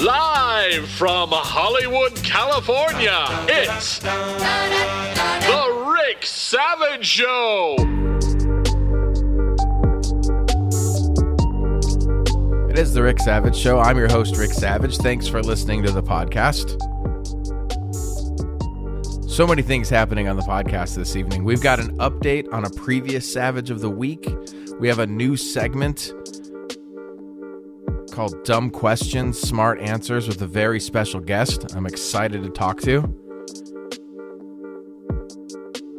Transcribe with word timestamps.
Live 0.00 0.88
from 0.88 1.28
Hollywood, 1.30 2.14
California, 2.24 3.26
it's 3.50 3.98
The 3.98 5.92
Rick 5.94 6.24
Savage 6.24 7.04
Show. 7.04 7.76
It 12.70 12.78
is 12.78 12.94
the 12.94 13.02
Rick 13.02 13.18
Savage 13.18 13.54
Show. 13.54 13.78
I'm 13.78 13.98
your 13.98 14.08
host, 14.08 14.38
Rick 14.38 14.52
Savage. 14.52 14.96
Thanks 14.96 15.28
for 15.28 15.42
listening 15.42 15.82
to 15.82 15.90
the 15.90 16.02
podcast. 16.02 16.80
So 19.30 19.46
many 19.46 19.60
things 19.60 19.90
happening 19.90 20.28
on 20.28 20.36
the 20.36 20.42
podcast 20.42 20.96
this 20.96 21.14
evening. 21.14 21.44
We've 21.44 21.62
got 21.62 21.78
an 21.78 21.98
update 21.98 22.50
on 22.54 22.64
a 22.64 22.70
previous 22.70 23.30
Savage 23.30 23.68
of 23.68 23.82
the 23.82 23.90
Week. 23.90 24.26
We 24.78 24.88
have 24.88 24.98
a 24.98 25.06
new 25.06 25.36
segment 25.36 26.14
called 28.20 28.44
Dumb 28.44 28.68
Questions, 28.68 29.40
Smart 29.40 29.80
Answers 29.80 30.28
with 30.28 30.42
a 30.42 30.46
very 30.46 30.78
special 30.78 31.20
guest 31.20 31.74
I'm 31.74 31.86
excited 31.86 32.42
to 32.42 32.50
talk 32.50 32.78
to. 32.82 32.98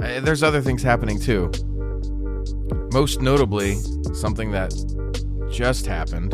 Uh, 0.04 0.20
There's 0.20 0.44
other 0.44 0.62
things 0.62 0.84
happening 0.84 1.20
too. 1.20 1.50
Most 2.94 3.22
notably, 3.22 3.74
something 4.14 4.52
that 4.52 4.72
just 5.52 5.88
happened. 5.88 6.34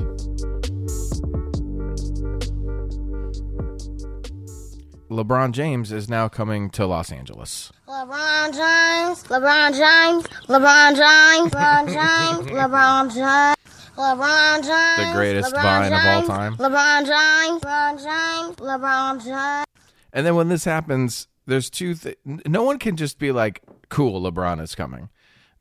LeBron 5.10 5.54
James 5.54 5.94
is 5.94 6.10
now 6.10 6.28
coming 6.28 6.70
to 6.72 6.86
Los 6.86 7.14
Angeles. 7.14 7.72
LeBron 7.88 8.48
James, 8.48 9.24
LeBron 9.24 9.72
James, 9.72 10.28
LeBron 10.50 10.98
James, 10.98 11.54
LeBron 11.54 11.86
James, 11.88 12.48
LeBron 12.52 13.14
James. 13.14 13.67
LeBron 13.98 14.64
James, 14.64 15.10
The 15.10 15.12
greatest 15.16 15.54
LeBron 15.54 15.64
vine 15.64 15.94
of 15.94 16.00
all 16.06 16.22
James, 16.22 16.28
time. 16.28 16.56
LeBron 16.58 17.00
James, 17.06 17.62
LeBron 17.64 18.04
James, 18.04 18.56
LeBron 18.58 19.24
James. 19.26 19.66
And 20.14 20.26
then 20.26 20.36
when 20.36 20.48
this 20.50 20.64
happens, 20.66 21.28
there's 21.46 21.70
two. 21.70 21.96
Th- 21.96 22.18
no 22.26 22.64
one 22.64 22.80
can 22.80 22.96
just 22.96 23.20
be 23.20 23.32
like, 23.32 23.62
"Cool, 23.90 24.22
LeBron 24.22 24.62
is 24.62 24.76
coming." 24.76 25.10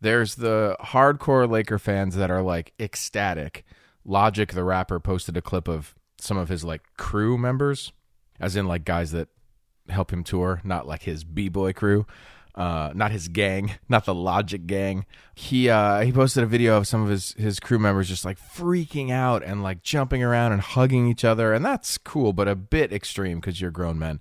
There's 0.00 0.34
the 0.36 0.76
hardcore 0.80 1.48
Laker 1.50 1.78
fans 1.78 2.16
that 2.16 2.30
are 2.30 2.42
like 2.42 2.72
ecstatic. 2.78 3.64
Logic, 4.04 4.52
the 4.52 4.62
rapper, 4.64 5.00
posted 5.00 5.36
a 5.36 5.42
clip 5.42 5.66
of 5.66 5.94
some 6.18 6.36
of 6.36 6.48
his 6.48 6.62
like 6.64 6.82
crew 6.96 7.36
members, 7.36 7.92
as 8.38 8.54
in 8.54 8.66
like 8.66 8.84
guys 8.84 9.10
that 9.12 9.28
help 9.88 10.12
him 10.12 10.22
tour, 10.22 10.60
not 10.64 10.86
like 10.86 11.02
his 11.02 11.24
b 11.24 11.48
boy 11.48 11.72
crew, 11.72 12.06
uh, 12.56 12.90
not 12.94 13.12
his 13.12 13.28
gang, 13.28 13.74
not 13.88 14.04
the 14.04 14.14
Logic 14.14 14.66
gang. 14.66 15.04
He 15.34 15.68
uh, 15.68 16.00
he 16.00 16.12
posted 16.12 16.42
a 16.42 16.46
video 16.46 16.76
of 16.76 16.88
some 16.88 17.02
of 17.02 17.08
his 17.08 17.32
his 17.32 17.60
crew 17.60 17.78
members 17.78 18.08
just 18.08 18.24
like 18.24 18.38
freaking 18.38 19.10
out 19.10 19.42
and 19.42 19.62
like 19.62 19.82
jumping 19.82 20.22
around 20.22 20.52
and 20.52 20.60
hugging 20.60 21.06
each 21.06 21.24
other, 21.24 21.52
and 21.52 21.64
that's 21.64 21.98
cool, 21.98 22.32
but 22.32 22.48
a 22.48 22.56
bit 22.56 22.92
extreme 22.92 23.40
because 23.40 23.60
you're 23.60 23.70
grown 23.70 23.98
men. 23.98 24.20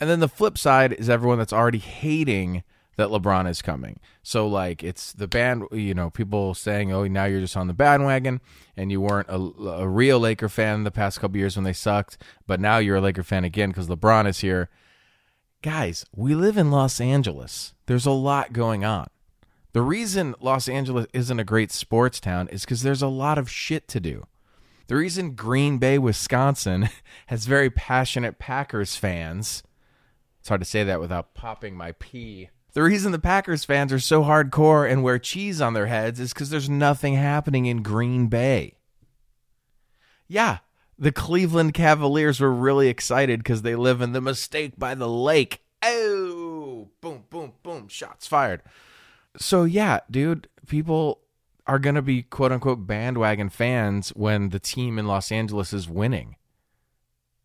And 0.00 0.10
then 0.10 0.20
the 0.20 0.28
flip 0.28 0.58
side 0.58 0.92
is 0.92 1.08
everyone 1.08 1.38
that's 1.38 1.52
already 1.52 1.78
hating 1.78 2.64
that 2.96 3.08
LeBron 3.08 3.48
is 3.48 3.62
coming. 3.62 4.00
So 4.22 4.48
like 4.48 4.82
it's 4.82 5.12
the 5.12 5.28
band, 5.28 5.64
you 5.70 5.94
know, 5.94 6.10
people 6.10 6.54
saying, 6.54 6.92
"Oh, 6.92 7.06
now 7.06 7.26
you're 7.26 7.40
just 7.40 7.56
on 7.56 7.68
the 7.68 7.74
bandwagon, 7.74 8.40
and 8.76 8.90
you 8.90 9.00
weren't 9.00 9.28
a, 9.28 9.36
a 9.36 9.88
real 9.88 10.18
Laker 10.18 10.48
fan 10.48 10.84
the 10.84 10.90
past 10.90 11.20
couple 11.20 11.36
years 11.36 11.56
when 11.56 11.64
they 11.64 11.72
sucked, 11.72 12.18
but 12.46 12.58
now 12.58 12.78
you're 12.78 12.96
a 12.96 13.00
Laker 13.00 13.22
fan 13.22 13.44
again 13.44 13.70
because 13.70 13.86
LeBron 13.86 14.26
is 14.26 14.40
here." 14.40 14.68
Guys, 15.62 16.04
we 16.14 16.34
live 16.34 16.56
in 16.56 16.70
Los 16.70 17.00
Angeles. 17.00 17.74
There's 17.86 18.06
a 18.06 18.10
lot 18.12 18.52
going 18.52 18.84
on. 18.84 19.08
The 19.72 19.82
reason 19.82 20.34
Los 20.40 20.68
Angeles 20.68 21.06
isn't 21.12 21.40
a 21.40 21.44
great 21.44 21.72
sports 21.72 22.20
town 22.20 22.48
is 22.48 22.64
because 22.64 22.82
there's 22.82 23.02
a 23.02 23.08
lot 23.08 23.36
of 23.36 23.50
shit 23.50 23.88
to 23.88 24.00
do. 24.00 24.26
The 24.86 24.96
reason 24.96 25.34
Green 25.34 25.78
Bay, 25.78 25.98
Wisconsin 25.98 26.88
has 27.26 27.46
very 27.46 27.68
passionate 27.70 28.38
Packers 28.38 28.96
fans. 28.96 29.62
It's 30.40 30.48
hard 30.48 30.60
to 30.60 30.64
say 30.64 30.84
that 30.84 31.00
without 31.00 31.34
popping 31.34 31.76
my 31.76 31.92
pee. 31.92 32.50
The 32.72 32.82
reason 32.82 33.10
the 33.10 33.18
Packers 33.18 33.64
fans 33.64 33.92
are 33.92 33.98
so 33.98 34.22
hardcore 34.22 34.90
and 34.90 35.02
wear 35.02 35.18
cheese 35.18 35.60
on 35.60 35.72
their 35.74 35.86
heads 35.86 36.20
is 36.20 36.32
because 36.32 36.50
there's 36.50 36.70
nothing 36.70 37.14
happening 37.14 37.66
in 37.66 37.82
Green 37.82 38.28
Bay. 38.28 38.74
Yeah, 40.28 40.58
the 40.98 41.12
Cleveland 41.12 41.74
Cavaliers 41.74 42.40
were 42.40 42.52
really 42.52 42.88
excited 42.88 43.40
because 43.40 43.62
they 43.62 43.74
live 43.74 44.00
in 44.00 44.12
the 44.12 44.20
mistake 44.20 44.78
by 44.78 44.94
the 44.94 45.08
lake. 45.08 45.62
Oh, 45.82 46.88
boom, 47.00 47.24
boom, 47.30 47.52
boom, 47.62 47.88
shots 47.88 48.26
fired. 48.26 48.62
So, 49.36 49.64
yeah, 49.64 50.00
dude, 50.10 50.48
people 50.66 51.20
are 51.66 51.78
going 51.78 51.94
to 51.96 52.02
be 52.02 52.22
quote 52.22 52.52
unquote 52.52 52.86
bandwagon 52.86 53.50
fans 53.50 54.10
when 54.10 54.50
the 54.50 54.60
team 54.60 54.98
in 54.98 55.06
Los 55.06 55.30
Angeles 55.30 55.72
is 55.72 55.88
winning. 55.88 56.36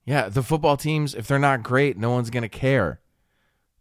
Yeah, 0.05 0.29
the 0.29 0.43
football 0.43 0.77
teams, 0.77 1.13
if 1.13 1.27
they're 1.27 1.39
not 1.39 1.63
great, 1.63 1.97
no 1.97 2.11
one's 2.11 2.29
going 2.29 2.43
to 2.43 2.49
care. 2.49 3.01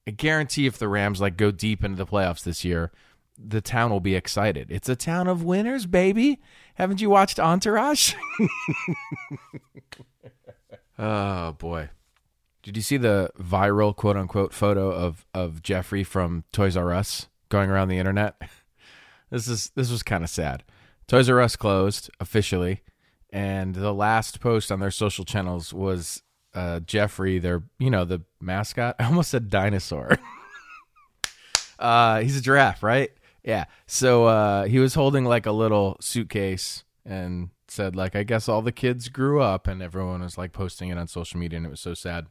I 0.07 0.11
guarantee 0.11 0.67
if 0.67 0.79
the 0.79 0.89
Rams 0.89 1.21
like 1.21 1.37
go 1.37 1.51
deep 1.51 1.85
into 1.85 1.97
the 1.97 2.07
playoffs 2.07 2.43
this 2.43 2.65
year, 2.65 2.91
the 3.39 3.61
town 3.61 3.91
will 3.91 4.01
be 4.01 4.15
excited. 4.15 4.71
It's 4.71 4.89
a 4.89 4.97
town 4.97 5.29
of 5.29 5.45
winners, 5.45 5.87
baby. 5.87 6.41
Haven't 6.81 7.03
you 7.03 7.11
watched 7.11 7.39
Entourage? 7.39 8.15
oh 10.99 11.53
boy. 11.53 11.91
Did 12.63 12.75
you 12.75 12.83
see 12.83 12.97
the 12.97 13.31
viral 13.39 13.95
quote 13.95 14.17
unquote 14.17 14.55
photo 14.55 14.91
of 14.91 15.27
of 15.35 15.63
Geoffrey 15.63 16.03
from 16.03 16.45
Toys 16.53 16.79
R 16.79 16.95
Us 16.95 17.29
going 17.51 17.69
around 17.69 17.89
the 17.89 17.99
internet? 17.99 18.41
This 19.29 19.47
is 19.47 19.71
this 19.77 19.93
was 19.93 20.03
kind 20.03 20.25
of 20.25 20.31
sad. 20.31 20.65
Toys 21.07 21.29
R 21.29 21.41
Us 21.41 21.55
closed 21.55 22.11
officially, 22.19 22.81
and 23.31 23.75
the 23.75 23.93
last 23.93 24.41
post 24.41 24.73
on 24.73 24.81
their 24.81 24.91
social 24.91 25.25
channels 25.25 25.73
was 25.73 26.23
uh, 26.55 26.81
Geoffrey, 26.81 27.39
their 27.39 27.63
you 27.79 27.91
know 27.91 28.07
the 28.07 28.23
mascot. 28.41 28.97
I 28.99 29.05
almost 29.05 29.31
said 29.31 29.51
dinosaur. 29.51 30.19
uh, 31.79 32.23
he's 32.23 32.39
a 32.39 32.41
giraffe, 32.41 32.83
right? 32.83 33.11
Yeah. 33.43 33.65
So 33.87 34.27
uh, 34.27 34.65
he 34.65 34.79
was 34.79 34.95
holding 34.95 35.25
like 35.25 35.47
a 35.47 35.53
little 35.53 35.97
suitcase 36.01 36.85
and 37.05 37.51
said 37.69 37.97
like, 37.97 38.15
"I 38.15 38.23
guess 38.23 38.49
all 38.49 38.63
the 38.63 38.73
kids 38.73 39.09
grew 39.09 39.41
up," 39.41 39.67
and 39.67 39.83
everyone 39.83 40.21
was 40.21 40.37
like 40.37 40.53
posting 40.53 40.91
it 40.91 40.99
on 40.99 41.07
social 41.07 41.39
media, 41.39 41.57
and 41.57 41.67
it 41.67 41.71
was 41.71 41.81
so 41.81 41.95
sad. 41.95 42.27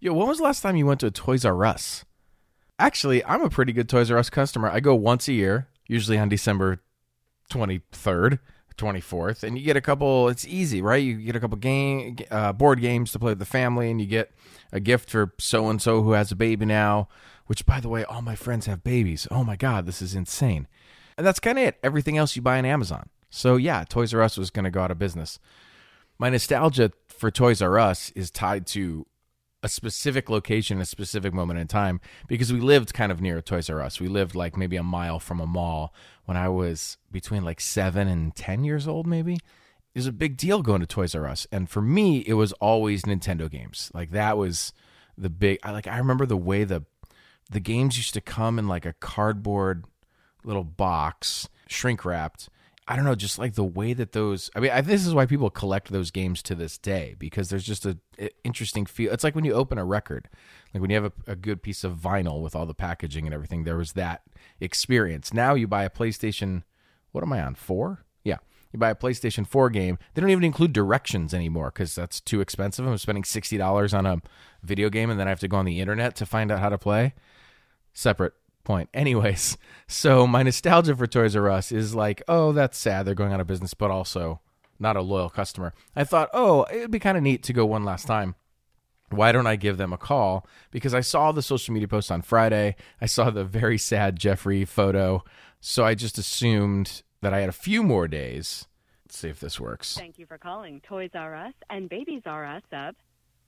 Yo, 0.00 0.12
when 0.12 0.28
was 0.28 0.38
the 0.38 0.44
last 0.44 0.62
time 0.62 0.76
you 0.76 0.86
went 0.86 1.00
to 1.00 1.06
a 1.06 1.10
Toys 1.10 1.44
R 1.44 1.64
Us? 1.64 2.04
Actually, 2.78 3.24
I'm 3.24 3.42
a 3.42 3.50
pretty 3.50 3.72
good 3.72 3.88
Toys 3.88 4.10
R 4.10 4.18
Us 4.18 4.30
customer. 4.30 4.68
I 4.68 4.80
go 4.80 4.94
once 4.94 5.28
a 5.28 5.32
year, 5.32 5.68
usually 5.86 6.18
on 6.18 6.28
December 6.28 6.82
23rd, 7.50 8.38
24th, 8.76 9.42
and 9.42 9.58
you 9.58 9.64
get 9.64 9.76
a 9.76 9.80
couple. 9.80 10.28
It's 10.28 10.46
easy, 10.46 10.82
right? 10.82 11.02
You 11.02 11.16
get 11.16 11.36
a 11.36 11.40
couple 11.40 11.56
game 11.58 12.16
uh, 12.30 12.52
board 12.52 12.80
games 12.80 13.12
to 13.12 13.18
play 13.18 13.32
with 13.32 13.38
the 13.38 13.44
family, 13.44 13.90
and 13.90 14.00
you 14.00 14.06
get 14.06 14.32
a 14.72 14.80
gift 14.80 15.10
for 15.10 15.34
so 15.38 15.68
and 15.68 15.80
so 15.80 16.02
who 16.02 16.12
has 16.12 16.32
a 16.32 16.36
baby 16.36 16.66
now. 16.66 17.08
Which, 17.52 17.66
by 17.66 17.80
the 17.80 17.88
way, 17.90 18.02
all 18.02 18.22
my 18.22 18.34
friends 18.34 18.64
have 18.64 18.82
babies. 18.82 19.28
Oh 19.30 19.44
my 19.44 19.56
god, 19.56 19.84
this 19.84 20.00
is 20.00 20.14
insane. 20.14 20.66
And 21.18 21.26
that's 21.26 21.38
kind 21.38 21.58
of 21.58 21.66
it. 21.66 21.78
Everything 21.82 22.16
else 22.16 22.34
you 22.34 22.40
buy 22.40 22.56
on 22.56 22.64
Amazon. 22.64 23.10
So 23.28 23.56
yeah, 23.56 23.84
Toys 23.86 24.14
R 24.14 24.22
Us 24.22 24.38
was 24.38 24.48
going 24.48 24.64
to 24.64 24.70
go 24.70 24.80
out 24.80 24.90
of 24.90 24.98
business. 24.98 25.38
My 26.18 26.30
nostalgia 26.30 26.92
for 27.08 27.30
Toys 27.30 27.60
R 27.60 27.78
Us 27.78 28.10
is 28.12 28.30
tied 28.30 28.66
to 28.68 29.06
a 29.62 29.68
specific 29.68 30.30
location, 30.30 30.80
a 30.80 30.86
specific 30.86 31.34
moment 31.34 31.60
in 31.60 31.68
time, 31.68 32.00
because 32.26 32.50
we 32.50 32.58
lived 32.58 32.94
kind 32.94 33.12
of 33.12 33.20
near 33.20 33.42
Toys 33.42 33.68
R 33.68 33.82
Us. 33.82 34.00
We 34.00 34.08
lived 34.08 34.34
like 34.34 34.56
maybe 34.56 34.76
a 34.76 34.82
mile 34.82 35.18
from 35.18 35.38
a 35.38 35.46
mall 35.46 35.92
when 36.24 36.38
I 36.38 36.48
was 36.48 36.96
between 37.10 37.44
like 37.44 37.60
seven 37.60 38.08
and 38.08 38.34
10 38.34 38.64
years 38.64 38.88
old, 38.88 39.06
maybe. 39.06 39.34
It 39.34 39.98
was 39.98 40.06
a 40.06 40.12
big 40.12 40.38
deal 40.38 40.62
going 40.62 40.80
to 40.80 40.86
Toys 40.86 41.14
R 41.14 41.28
Us. 41.28 41.46
And 41.52 41.68
for 41.68 41.82
me, 41.82 42.20
it 42.26 42.32
was 42.32 42.54
always 42.54 43.02
Nintendo 43.02 43.50
games. 43.50 43.90
Like 43.92 44.12
that 44.12 44.38
was 44.38 44.72
the 45.18 45.28
big, 45.28 45.58
I 45.62 45.72
like, 45.72 45.86
I 45.86 45.98
remember 45.98 46.24
the 46.24 46.38
way 46.38 46.64
the, 46.64 46.86
the 47.52 47.60
games 47.60 47.96
used 47.96 48.14
to 48.14 48.20
come 48.20 48.58
in 48.58 48.66
like 48.66 48.86
a 48.86 48.94
cardboard 48.94 49.84
little 50.44 50.64
box, 50.64 51.48
shrink 51.68 52.04
wrapped. 52.04 52.48
I 52.88 52.96
don't 52.96 53.04
know, 53.04 53.14
just 53.14 53.38
like 53.38 53.54
the 53.54 53.64
way 53.64 53.92
that 53.94 54.10
those. 54.10 54.50
I 54.56 54.60
mean, 54.60 54.72
I, 54.72 54.80
this 54.80 55.06
is 55.06 55.14
why 55.14 55.24
people 55.24 55.50
collect 55.50 55.92
those 55.92 56.10
games 56.10 56.42
to 56.42 56.56
this 56.56 56.78
day 56.78 57.14
because 57.16 57.48
there's 57.48 57.64
just 57.64 57.86
a, 57.86 57.96
interesting 58.42 58.86
feel. 58.86 59.12
It's 59.12 59.22
like 59.22 59.36
when 59.36 59.44
you 59.44 59.52
open 59.52 59.78
a 59.78 59.84
record, 59.84 60.28
like 60.74 60.80
when 60.80 60.90
you 60.90 60.96
have 61.00 61.12
a, 61.26 61.32
a 61.32 61.36
good 61.36 61.62
piece 61.62 61.84
of 61.84 61.92
vinyl 61.92 62.42
with 62.42 62.56
all 62.56 62.66
the 62.66 62.74
packaging 62.74 63.24
and 63.24 63.32
everything. 63.32 63.62
There 63.62 63.76
was 63.76 63.92
that 63.92 64.22
experience. 64.60 65.32
Now 65.32 65.54
you 65.54 65.68
buy 65.68 65.84
a 65.84 65.90
PlayStation. 65.90 66.64
What 67.12 67.22
am 67.22 67.32
I 67.32 67.42
on? 67.42 67.54
Four? 67.54 68.04
Yeah, 68.24 68.38
you 68.72 68.80
buy 68.80 68.90
a 68.90 68.96
PlayStation 68.96 69.46
Four 69.46 69.70
game. 69.70 69.96
They 70.14 70.20
don't 70.20 70.30
even 70.30 70.44
include 70.44 70.72
directions 70.72 71.32
anymore 71.32 71.70
because 71.72 71.94
that's 71.94 72.20
too 72.20 72.40
expensive. 72.40 72.84
I'm 72.84 72.98
spending 72.98 73.24
sixty 73.24 73.58
dollars 73.58 73.94
on 73.94 74.06
a 74.06 74.20
video 74.64 74.90
game 74.90 75.08
and 75.08 75.20
then 75.20 75.28
I 75.28 75.30
have 75.30 75.40
to 75.40 75.48
go 75.48 75.56
on 75.56 75.66
the 75.66 75.80
internet 75.80 76.16
to 76.16 76.26
find 76.26 76.50
out 76.50 76.58
how 76.58 76.68
to 76.68 76.78
play. 76.78 77.14
Separate 77.92 78.34
point. 78.64 78.88
Anyways, 78.94 79.56
so 79.86 80.26
my 80.26 80.42
nostalgia 80.42 80.96
for 80.96 81.06
Toys 81.06 81.36
R 81.36 81.50
Us 81.50 81.72
is 81.72 81.94
like, 81.94 82.22
oh, 82.28 82.52
that's 82.52 82.78
sad. 82.78 83.06
They're 83.06 83.14
going 83.14 83.32
out 83.32 83.40
of 83.40 83.46
business, 83.46 83.74
but 83.74 83.90
also 83.90 84.40
not 84.78 84.96
a 84.96 85.02
loyal 85.02 85.30
customer. 85.30 85.72
I 85.94 86.04
thought, 86.04 86.30
oh, 86.32 86.66
it'd 86.72 86.90
be 86.90 86.98
kind 86.98 87.16
of 87.16 87.22
neat 87.22 87.42
to 87.44 87.52
go 87.52 87.64
one 87.66 87.84
last 87.84 88.06
time. 88.06 88.34
Why 89.10 89.30
don't 89.30 89.46
I 89.46 89.56
give 89.56 89.76
them 89.76 89.92
a 89.92 89.98
call? 89.98 90.46
Because 90.70 90.94
I 90.94 91.02
saw 91.02 91.32
the 91.32 91.42
social 91.42 91.74
media 91.74 91.86
post 91.86 92.10
on 92.10 92.22
Friday. 92.22 92.76
I 93.00 93.06
saw 93.06 93.28
the 93.28 93.44
very 93.44 93.76
sad 93.76 94.18
Geoffrey 94.18 94.64
photo. 94.64 95.22
So 95.60 95.84
I 95.84 95.94
just 95.94 96.16
assumed 96.16 97.02
that 97.20 97.34
I 97.34 97.40
had 97.40 97.50
a 97.50 97.52
few 97.52 97.82
more 97.82 98.08
days 98.08 98.66
Let's 99.12 99.18
see 99.18 99.28
if 99.28 99.40
this 99.40 99.60
works. 99.60 99.94
Thank 99.98 100.18
you 100.18 100.24
for 100.24 100.38
calling 100.38 100.80
Toys 100.80 101.10
R 101.12 101.34
Us 101.34 101.52
and 101.68 101.86
Babies 101.86 102.22
R 102.24 102.46
Us 102.46 102.62
of 102.72 102.94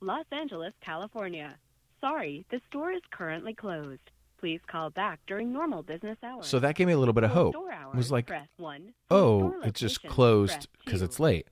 Los 0.02 0.26
Angeles, 0.30 0.74
California. 0.82 1.56
Sorry, 2.02 2.44
the 2.50 2.60
store 2.68 2.92
is 2.92 3.00
currently 3.10 3.54
closed. 3.54 4.10
Please 4.44 4.60
call 4.66 4.90
back 4.90 5.20
during 5.26 5.54
normal 5.54 5.82
business 5.82 6.18
hours. 6.22 6.46
So 6.46 6.58
that 6.58 6.74
gave 6.74 6.86
me 6.86 6.92
a 6.92 6.98
little 6.98 7.14
bit 7.14 7.24
of 7.24 7.30
hope. 7.30 7.54
store 7.54 7.72
It 7.72 7.76
hours, 7.76 7.96
was 7.96 8.12
like, 8.12 8.26
press 8.26 8.46
one. 8.58 8.92
For 9.08 9.16
oh, 9.16 9.38
store 9.38 9.64
it's 9.64 9.80
just 9.80 10.04
closed 10.04 10.68
because 10.84 11.00
it's 11.00 11.18
late. 11.18 11.46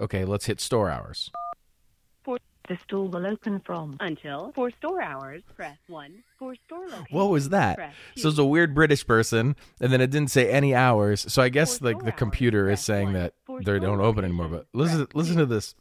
Okay, 0.00 0.24
let's 0.24 0.46
hit 0.46 0.60
store 0.60 0.88
hours. 0.88 1.32
For 2.22 2.38
the 2.68 2.78
store 2.84 3.08
will 3.08 3.26
open 3.26 3.60
from 3.66 3.96
until 3.98 4.52
for 4.54 4.70
store 4.70 5.02
hours, 5.02 5.42
press 5.56 5.78
one. 5.88 6.22
For 6.38 6.54
store 6.66 6.84
location. 6.84 7.06
What 7.10 7.30
was 7.30 7.48
that? 7.48 7.76
So 8.14 8.22
two. 8.22 8.28
it's 8.28 8.38
a 8.38 8.44
weird 8.44 8.72
British 8.72 9.04
person, 9.04 9.56
and 9.80 9.92
then 9.92 10.00
it 10.00 10.12
didn't 10.12 10.30
say 10.30 10.48
any 10.48 10.76
hours. 10.76 11.26
So 11.32 11.42
I 11.42 11.48
guess 11.48 11.78
For 11.78 11.86
like 11.86 11.96
store 11.96 12.02
the 12.04 12.12
hours, 12.12 12.18
computer 12.18 12.70
is 12.70 12.80
saying 12.80 13.06
one. 13.06 13.14
that 13.14 13.34
For 13.46 13.60
they 13.60 13.80
don't 13.80 14.00
open 14.00 14.22
anymore. 14.24 14.46
But 14.46 14.66
listen, 14.72 15.08
listen 15.12 15.34
two. 15.34 15.40
to 15.40 15.46
this. 15.46 15.74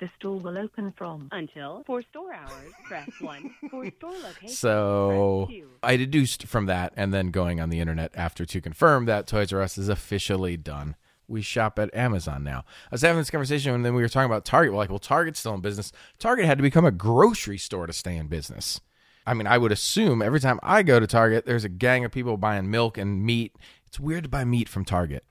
The 0.00 0.08
store 0.18 0.38
will 0.38 0.56
open 0.56 0.92
from 0.96 1.28
until 1.30 1.82
for 1.86 2.00
store 2.00 2.32
hours, 2.32 2.72
press 2.84 3.08
one. 3.20 3.54
For 3.70 3.84
store 3.98 4.12
location, 4.12 4.48
So 4.48 5.44
press 5.46 5.56
two. 5.58 5.68
I 5.82 5.96
deduced 5.98 6.46
from 6.46 6.64
that, 6.66 6.94
and 6.96 7.12
then 7.12 7.30
going 7.30 7.60
on 7.60 7.68
the 7.68 7.80
internet 7.80 8.10
after 8.14 8.46
to 8.46 8.60
confirm 8.62 9.04
that 9.04 9.26
Toys 9.26 9.52
R 9.52 9.60
Us 9.60 9.76
is 9.76 9.90
officially 9.90 10.56
done. 10.56 10.96
We 11.28 11.42
shop 11.42 11.78
at 11.78 11.94
Amazon 11.94 12.42
now. 12.42 12.60
I 12.60 12.92
was 12.92 13.02
having 13.02 13.18
this 13.18 13.30
conversation, 13.30 13.74
and 13.74 13.84
then 13.84 13.94
we 13.94 14.00
were 14.00 14.08
talking 14.08 14.30
about 14.30 14.46
Target. 14.46 14.72
We're 14.72 14.78
like, 14.78 14.88
well, 14.88 14.98
Target's 14.98 15.38
still 15.38 15.54
in 15.54 15.60
business. 15.60 15.92
Target 16.18 16.46
had 16.46 16.56
to 16.58 16.62
become 16.62 16.86
a 16.86 16.90
grocery 16.90 17.58
store 17.58 17.86
to 17.86 17.92
stay 17.92 18.16
in 18.16 18.26
business. 18.26 18.80
I 19.26 19.34
mean, 19.34 19.46
I 19.46 19.58
would 19.58 19.70
assume 19.70 20.22
every 20.22 20.40
time 20.40 20.58
I 20.62 20.82
go 20.82 20.98
to 20.98 21.06
Target, 21.06 21.44
there's 21.44 21.62
a 21.62 21.68
gang 21.68 22.06
of 22.06 22.10
people 22.10 22.38
buying 22.38 22.70
milk 22.70 22.96
and 22.96 23.22
meat. 23.22 23.54
It's 23.86 24.00
weird 24.00 24.24
to 24.24 24.30
buy 24.30 24.44
meat 24.44 24.68
from 24.68 24.84
Target. 24.86 25.24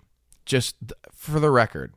Just 0.45 0.75
for 1.11 1.39
the 1.39 1.49
record, 1.49 1.95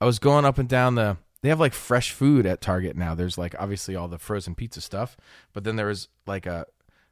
I 0.00 0.06
was 0.06 0.18
going 0.18 0.46
up 0.46 0.56
and 0.56 0.68
down 0.68 0.94
the. 0.94 1.18
They 1.42 1.48
have 1.48 1.60
like 1.60 1.74
fresh 1.74 2.12
food 2.12 2.46
at 2.46 2.60
Target 2.60 2.96
now. 2.96 3.14
There's 3.14 3.38
like 3.38 3.54
obviously 3.58 3.94
all 3.94 4.08
the 4.08 4.18
frozen 4.18 4.54
pizza 4.54 4.80
stuff, 4.80 5.16
but 5.52 5.64
then 5.64 5.76
there 5.76 5.90
is 5.90 6.08
like 6.26 6.46
a 6.46 6.66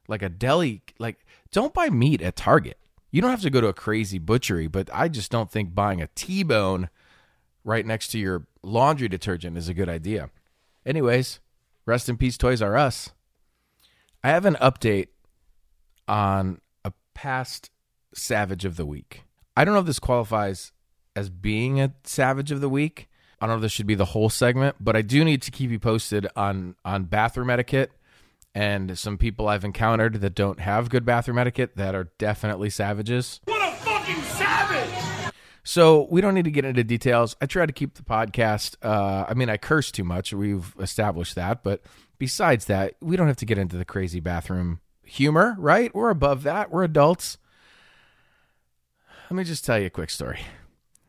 like 0.08 0.22
a 0.22 0.28
deli. 0.28 0.82
Like, 0.98 1.24
don't 1.52 1.74
buy 1.74 1.90
meat 1.90 2.22
at 2.22 2.36
Target. 2.36 2.78
You 3.10 3.20
don't 3.20 3.30
have 3.30 3.42
to 3.42 3.50
go 3.50 3.60
to 3.60 3.68
a 3.68 3.74
crazy 3.74 4.18
butchery, 4.18 4.66
but 4.66 4.90
I 4.92 5.08
just 5.08 5.30
don't 5.30 5.50
think 5.50 5.74
buying 5.74 6.02
a 6.02 6.08
T-bone 6.16 6.88
right 7.62 7.86
next 7.86 8.08
to 8.08 8.18
your 8.18 8.46
laundry 8.62 9.08
detergent 9.08 9.56
is 9.56 9.68
a 9.68 9.74
good 9.74 9.88
idea. 9.88 10.30
Anyways, 10.84 11.38
rest 11.86 12.08
in 12.08 12.16
peace, 12.16 12.36
Toys 12.36 12.60
R 12.60 12.76
Us. 12.76 13.10
I 14.22 14.30
have 14.30 14.46
an 14.46 14.56
update 14.56 15.08
on 16.08 16.60
a 16.84 16.92
past 17.14 17.70
Savage 18.14 18.64
of 18.64 18.76
the 18.76 18.86
Week. 18.86 19.22
I 19.56 19.64
don't 19.64 19.74
know 19.74 19.80
if 19.80 19.86
this 19.86 19.98
qualifies 19.98 20.72
as 21.14 21.30
being 21.30 21.80
a 21.80 21.94
Savage 22.04 22.50
of 22.50 22.60
the 22.60 22.68
Week. 22.68 23.08
I 23.44 23.46
don't 23.46 23.56
know 23.56 23.58
if 23.58 23.62
this 23.64 23.72
should 23.72 23.86
be 23.86 23.94
the 23.94 24.06
whole 24.06 24.30
segment, 24.30 24.76
but 24.80 24.96
I 24.96 25.02
do 25.02 25.22
need 25.22 25.42
to 25.42 25.50
keep 25.50 25.70
you 25.70 25.78
posted 25.78 26.26
on 26.34 26.76
on 26.82 27.04
bathroom 27.04 27.50
etiquette 27.50 27.92
and 28.54 28.98
some 28.98 29.18
people 29.18 29.48
I've 29.48 29.66
encountered 29.66 30.22
that 30.22 30.34
don't 30.34 30.60
have 30.60 30.88
good 30.88 31.04
bathroom 31.04 31.36
etiquette 31.36 31.76
that 31.76 31.94
are 31.94 32.04
definitely 32.16 32.70
savages. 32.70 33.42
What 33.44 33.60
a 33.60 33.76
fucking 33.76 34.22
savage! 34.22 35.34
So 35.62 36.06
we 36.10 36.22
don't 36.22 36.32
need 36.32 36.46
to 36.46 36.50
get 36.50 36.64
into 36.64 36.82
details. 36.84 37.36
I 37.38 37.44
try 37.44 37.66
to 37.66 37.72
keep 37.74 37.96
the 37.96 38.02
podcast. 38.02 38.76
Uh, 38.80 39.26
I 39.28 39.34
mean, 39.34 39.50
I 39.50 39.58
curse 39.58 39.92
too 39.92 40.04
much. 40.04 40.32
We've 40.32 40.74
established 40.80 41.34
that, 41.34 41.62
but 41.62 41.82
besides 42.16 42.64
that, 42.64 42.94
we 43.02 43.14
don't 43.14 43.26
have 43.26 43.36
to 43.36 43.46
get 43.46 43.58
into 43.58 43.76
the 43.76 43.84
crazy 43.84 44.20
bathroom 44.20 44.80
humor, 45.04 45.54
right? 45.58 45.94
We're 45.94 46.08
above 46.08 46.44
that. 46.44 46.70
We're 46.70 46.84
adults. 46.84 47.36
Let 49.28 49.36
me 49.36 49.44
just 49.44 49.66
tell 49.66 49.78
you 49.78 49.88
a 49.88 49.90
quick 49.90 50.08
story. 50.08 50.40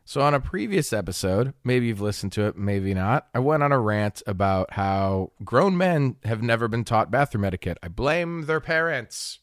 So, 0.08 0.20
on 0.20 0.34
a 0.34 0.40
previous 0.40 0.92
episode, 0.92 1.52
maybe 1.64 1.88
you've 1.88 2.00
listened 2.00 2.30
to 2.34 2.42
it, 2.42 2.56
maybe 2.56 2.94
not, 2.94 3.26
I 3.34 3.40
went 3.40 3.64
on 3.64 3.72
a 3.72 3.80
rant 3.80 4.22
about 4.24 4.74
how 4.74 5.32
grown 5.44 5.76
men 5.76 6.14
have 6.24 6.40
never 6.40 6.68
been 6.68 6.84
taught 6.84 7.10
bathroom 7.10 7.44
etiquette. 7.44 7.76
I 7.82 7.88
blame 7.88 8.46
their 8.46 8.60
parents. 8.60 9.40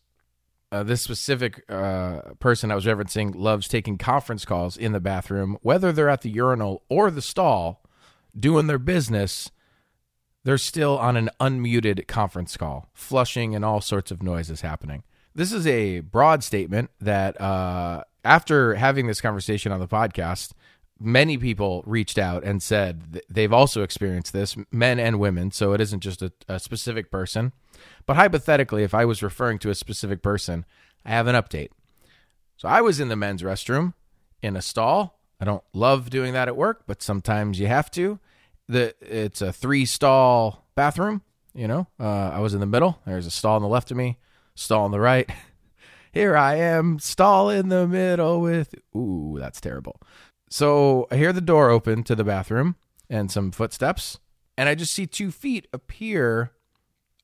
Uh, 0.72 0.82
this 0.84 1.02
specific 1.02 1.66
uh, 1.68 2.22
person 2.40 2.72
I 2.72 2.76
was 2.76 2.86
referencing 2.86 3.36
loves 3.36 3.68
taking 3.68 3.98
conference 3.98 4.46
calls 4.46 4.78
in 4.78 4.94
the 4.94 5.02
bathroom, 5.02 5.58
whether 5.64 5.92
they're 5.92 6.08
at 6.08 6.22
the 6.22 6.30
urinal 6.30 6.84
or 6.88 7.12
the 7.12 7.22
stall 7.22 7.84
doing 8.34 8.68
their 8.68 8.80
business. 8.80 9.52
They're 10.46 10.58
still 10.58 10.98
on 10.98 11.18
an 11.18 11.30
unmuted 11.42 12.08
conference 12.08 12.56
call, 12.56 12.90
flushing 12.94 13.54
and 13.54 13.66
all 13.66 13.82
sorts 13.82 14.12
of 14.12 14.24
noises 14.24 14.62
happening. 14.62 15.04
This 15.36 15.52
is 15.52 15.68
a 15.68 16.00
broad 16.00 16.42
statement 16.42 16.90
that 17.02 17.40
uh, 17.42 18.06
after 18.24 18.76
having 18.76 19.08
this 19.08 19.22
conversation 19.22 19.72
on 19.72 19.80
the 19.80 19.88
podcast, 19.88 20.52
many 21.00 21.38
people 21.38 21.84
reached 21.86 22.18
out 22.18 22.44
and 22.44 22.62
said 22.62 23.14
th- 23.14 23.26
they've 23.30 23.54
also 23.54 23.84
experienced 23.84 24.34
this, 24.34 24.56
men 24.72 25.00
and 25.00 25.20
women. 25.20 25.52
So 25.52 25.74
it 25.74 25.82
isn't 25.82 26.00
just 26.00 26.22
a, 26.22 26.32
a 26.48 26.60
specific 26.60 27.12
person. 27.12 27.52
But 28.06 28.16
hypothetically, 28.16 28.84
if 28.84 28.94
I 28.94 29.06
was 29.06 29.24
referring 29.24 29.60
to 29.60 29.70
a 29.70 29.76
specific 29.76 30.22
person, 30.22 30.66
I 31.06 31.12
have 31.12 31.28
an 31.28 31.36
update. 31.36 31.70
So 32.58 32.68
I 32.68 32.82
was 32.82 33.00
in 33.00 33.10
the 33.10 33.16
men's 33.16 33.42
restroom 33.42 33.94
in 34.42 34.56
a 34.56 34.62
stall. 34.62 35.20
I 35.40 35.46
don't 35.46 35.64
love 35.74 36.10
doing 36.10 36.34
that 36.34 36.48
at 36.48 36.56
work, 36.56 36.84
but 36.88 37.02
sometimes 37.02 37.60
you 37.60 37.68
have 37.68 37.92
to. 37.92 38.20
The 38.70 38.96
it's 39.02 39.42
a 39.42 39.52
three 39.52 39.86
stall 39.86 40.66
bathroom. 40.76 41.22
You 41.54 41.68
know, 41.68 41.88
uh, 42.00 42.30
I 42.30 42.40
was 42.40 42.54
in 42.54 42.62
the 42.62 42.66
middle. 42.66 43.00
There's 43.06 43.28
a 43.28 43.32
stall 43.32 43.58
on 43.58 43.62
the 43.62 43.68
left 43.68 43.92
of 43.92 43.98
me, 43.98 44.18
stall 44.56 44.86
on 44.86 44.92
the 44.92 45.00
right. 45.00 45.30
Here 46.14 46.38
I 46.38 46.58
am, 46.58 47.00
stall 47.00 47.50
in 47.50 47.70
the 47.70 47.88
middle 47.88 48.40
with. 48.40 48.76
Ooh, 48.96 49.38
that's 49.40 49.60
terrible. 49.60 50.00
So 50.48 51.08
I 51.10 51.18
hear 51.18 51.34
the 51.34 51.42
door 51.42 51.72
open 51.72 52.04
to 52.04 52.14
the 52.14 52.24
bathroom 52.24 52.76
and 53.10 53.32
some 53.32 53.52
footsteps, 53.52 54.20
and 54.56 54.70
I 54.70 54.76
just 54.76 54.94
see 54.94 55.08
two 55.08 55.32
feet 55.32 55.68
appear 55.74 56.52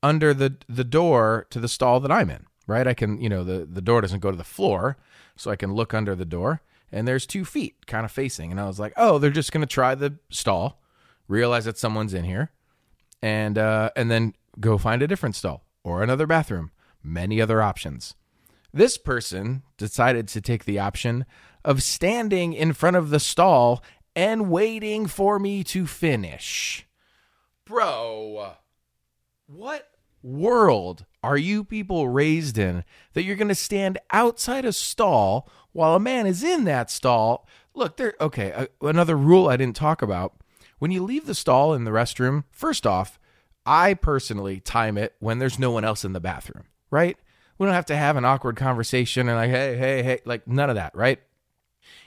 under 0.02 0.34
the 0.34 0.56
the 0.68 0.82
door 0.82 1.46
to 1.50 1.60
the 1.60 1.68
stall 1.68 2.00
that 2.00 2.10
I'm 2.10 2.30
in. 2.30 2.46
Right, 2.66 2.88
I 2.88 2.94
can 2.94 3.20
you 3.20 3.28
know 3.28 3.44
the 3.44 3.64
the 3.64 3.80
door 3.80 4.00
doesn't 4.00 4.18
go 4.18 4.32
to 4.32 4.36
the 4.36 4.42
floor, 4.42 4.96
so 5.36 5.52
I 5.52 5.56
can 5.56 5.72
look 5.72 5.94
under 5.94 6.16
the 6.16 6.24
door, 6.24 6.60
and 6.90 7.06
there's 7.06 7.26
two 7.26 7.44
feet 7.44 7.86
kind 7.86 8.04
of 8.04 8.10
facing, 8.10 8.50
and 8.50 8.60
I 8.60 8.66
was 8.66 8.80
like, 8.80 8.92
oh, 8.96 9.18
they're 9.18 9.30
just 9.30 9.52
gonna 9.52 9.66
try 9.66 9.94
the 9.94 10.16
stall, 10.30 10.82
realize 11.28 11.64
that 11.66 11.78
someone's 11.78 12.12
in 12.12 12.24
here, 12.24 12.50
and 13.22 13.56
uh, 13.56 13.90
and 13.94 14.10
then 14.10 14.34
go 14.58 14.78
find 14.78 15.00
a 15.00 15.06
different 15.06 15.36
stall 15.36 15.64
or 15.84 16.02
another 16.02 16.26
bathroom. 16.26 16.72
Many 17.04 17.40
other 17.40 17.62
options. 17.62 18.16
This 18.72 18.96
person 18.98 19.62
decided 19.76 20.28
to 20.28 20.40
take 20.40 20.64
the 20.64 20.78
option 20.78 21.24
of 21.64 21.82
standing 21.82 22.52
in 22.52 22.72
front 22.72 22.96
of 22.96 23.10
the 23.10 23.20
stall 23.20 23.82
and 24.14 24.50
waiting 24.50 25.06
for 25.06 25.38
me 25.38 25.64
to 25.64 25.86
finish. 25.86 26.86
Bro, 27.64 28.54
what 29.46 29.90
world 30.22 31.04
are 31.22 31.36
you 31.36 31.64
people 31.64 32.08
raised 32.08 32.58
in 32.58 32.84
that 33.12 33.22
you're 33.22 33.36
going 33.36 33.48
to 33.48 33.54
stand 33.54 33.98
outside 34.10 34.64
a 34.64 34.72
stall 34.72 35.48
while 35.72 35.94
a 35.94 36.00
man 36.00 36.26
is 36.26 36.42
in 36.42 36.64
that 36.64 36.90
stall? 36.90 37.46
Look, 37.74 37.96
there 37.96 38.14
okay, 38.20 38.52
uh, 38.52 38.66
another 38.82 39.16
rule 39.16 39.48
I 39.48 39.56
didn't 39.56 39.76
talk 39.76 40.02
about. 40.02 40.34
When 40.78 40.90
you 40.90 41.02
leave 41.02 41.26
the 41.26 41.34
stall 41.34 41.74
in 41.74 41.84
the 41.84 41.90
restroom, 41.90 42.44
first 42.50 42.86
off, 42.86 43.18
I 43.66 43.94
personally 43.94 44.60
time 44.60 44.96
it 44.96 45.14
when 45.18 45.38
there's 45.38 45.58
no 45.58 45.70
one 45.70 45.84
else 45.84 46.04
in 46.04 46.12
the 46.12 46.20
bathroom, 46.20 46.64
right? 46.90 47.18
We 47.60 47.66
don't 47.66 47.74
have 47.74 47.86
to 47.86 47.96
have 47.96 48.16
an 48.16 48.24
awkward 48.24 48.56
conversation 48.56 49.28
and 49.28 49.36
like, 49.36 49.50
hey, 49.50 49.76
hey, 49.76 50.02
hey, 50.02 50.20
like 50.24 50.48
none 50.48 50.70
of 50.70 50.76
that, 50.76 50.96
right? 50.96 51.20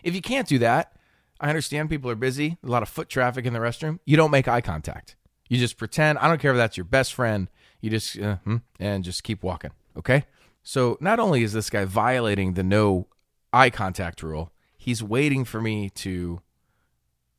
If 0.01 0.15
you 0.15 0.21
can't 0.21 0.47
do 0.47 0.57
that, 0.57 0.95
I 1.39 1.49
understand 1.49 1.91
people 1.91 2.09
are 2.09 2.15
busy, 2.15 2.57
a 2.63 2.67
lot 2.67 2.81
of 2.81 2.89
foot 2.89 3.07
traffic 3.07 3.45
in 3.45 3.53
the 3.53 3.59
restroom. 3.59 3.99
You 4.03 4.17
don't 4.17 4.31
make 4.31 4.47
eye 4.47 4.61
contact. 4.61 5.15
You 5.49 5.59
just 5.59 5.77
pretend. 5.77 6.17
I 6.17 6.27
don't 6.27 6.41
care 6.41 6.49
if 6.49 6.57
that's 6.57 6.75
your 6.75 6.85
best 6.85 7.13
friend. 7.13 7.49
You 7.81 7.91
just 7.91 8.17
uh, 8.17 8.37
hmm, 8.37 8.57
and 8.79 9.03
just 9.03 9.23
keep 9.23 9.43
walking. 9.43 9.69
Okay. 9.95 10.25
So 10.63 10.97
not 10.99 11.19
only 11.19 11.43
is 11.43 11.53
this 11.53 11.69
guy 11.69 11.85
violating 11.85 12.53
the 12.53 12.63
no 12.63 13.05
eye 13.51 13.69
contact 13.69 14.23
rule, 14.23 14.51
he's 14.75 15.03
waiting 15.03 15.45
for 15.45 15.61
me 15.61 15.91
to 15.91 16.41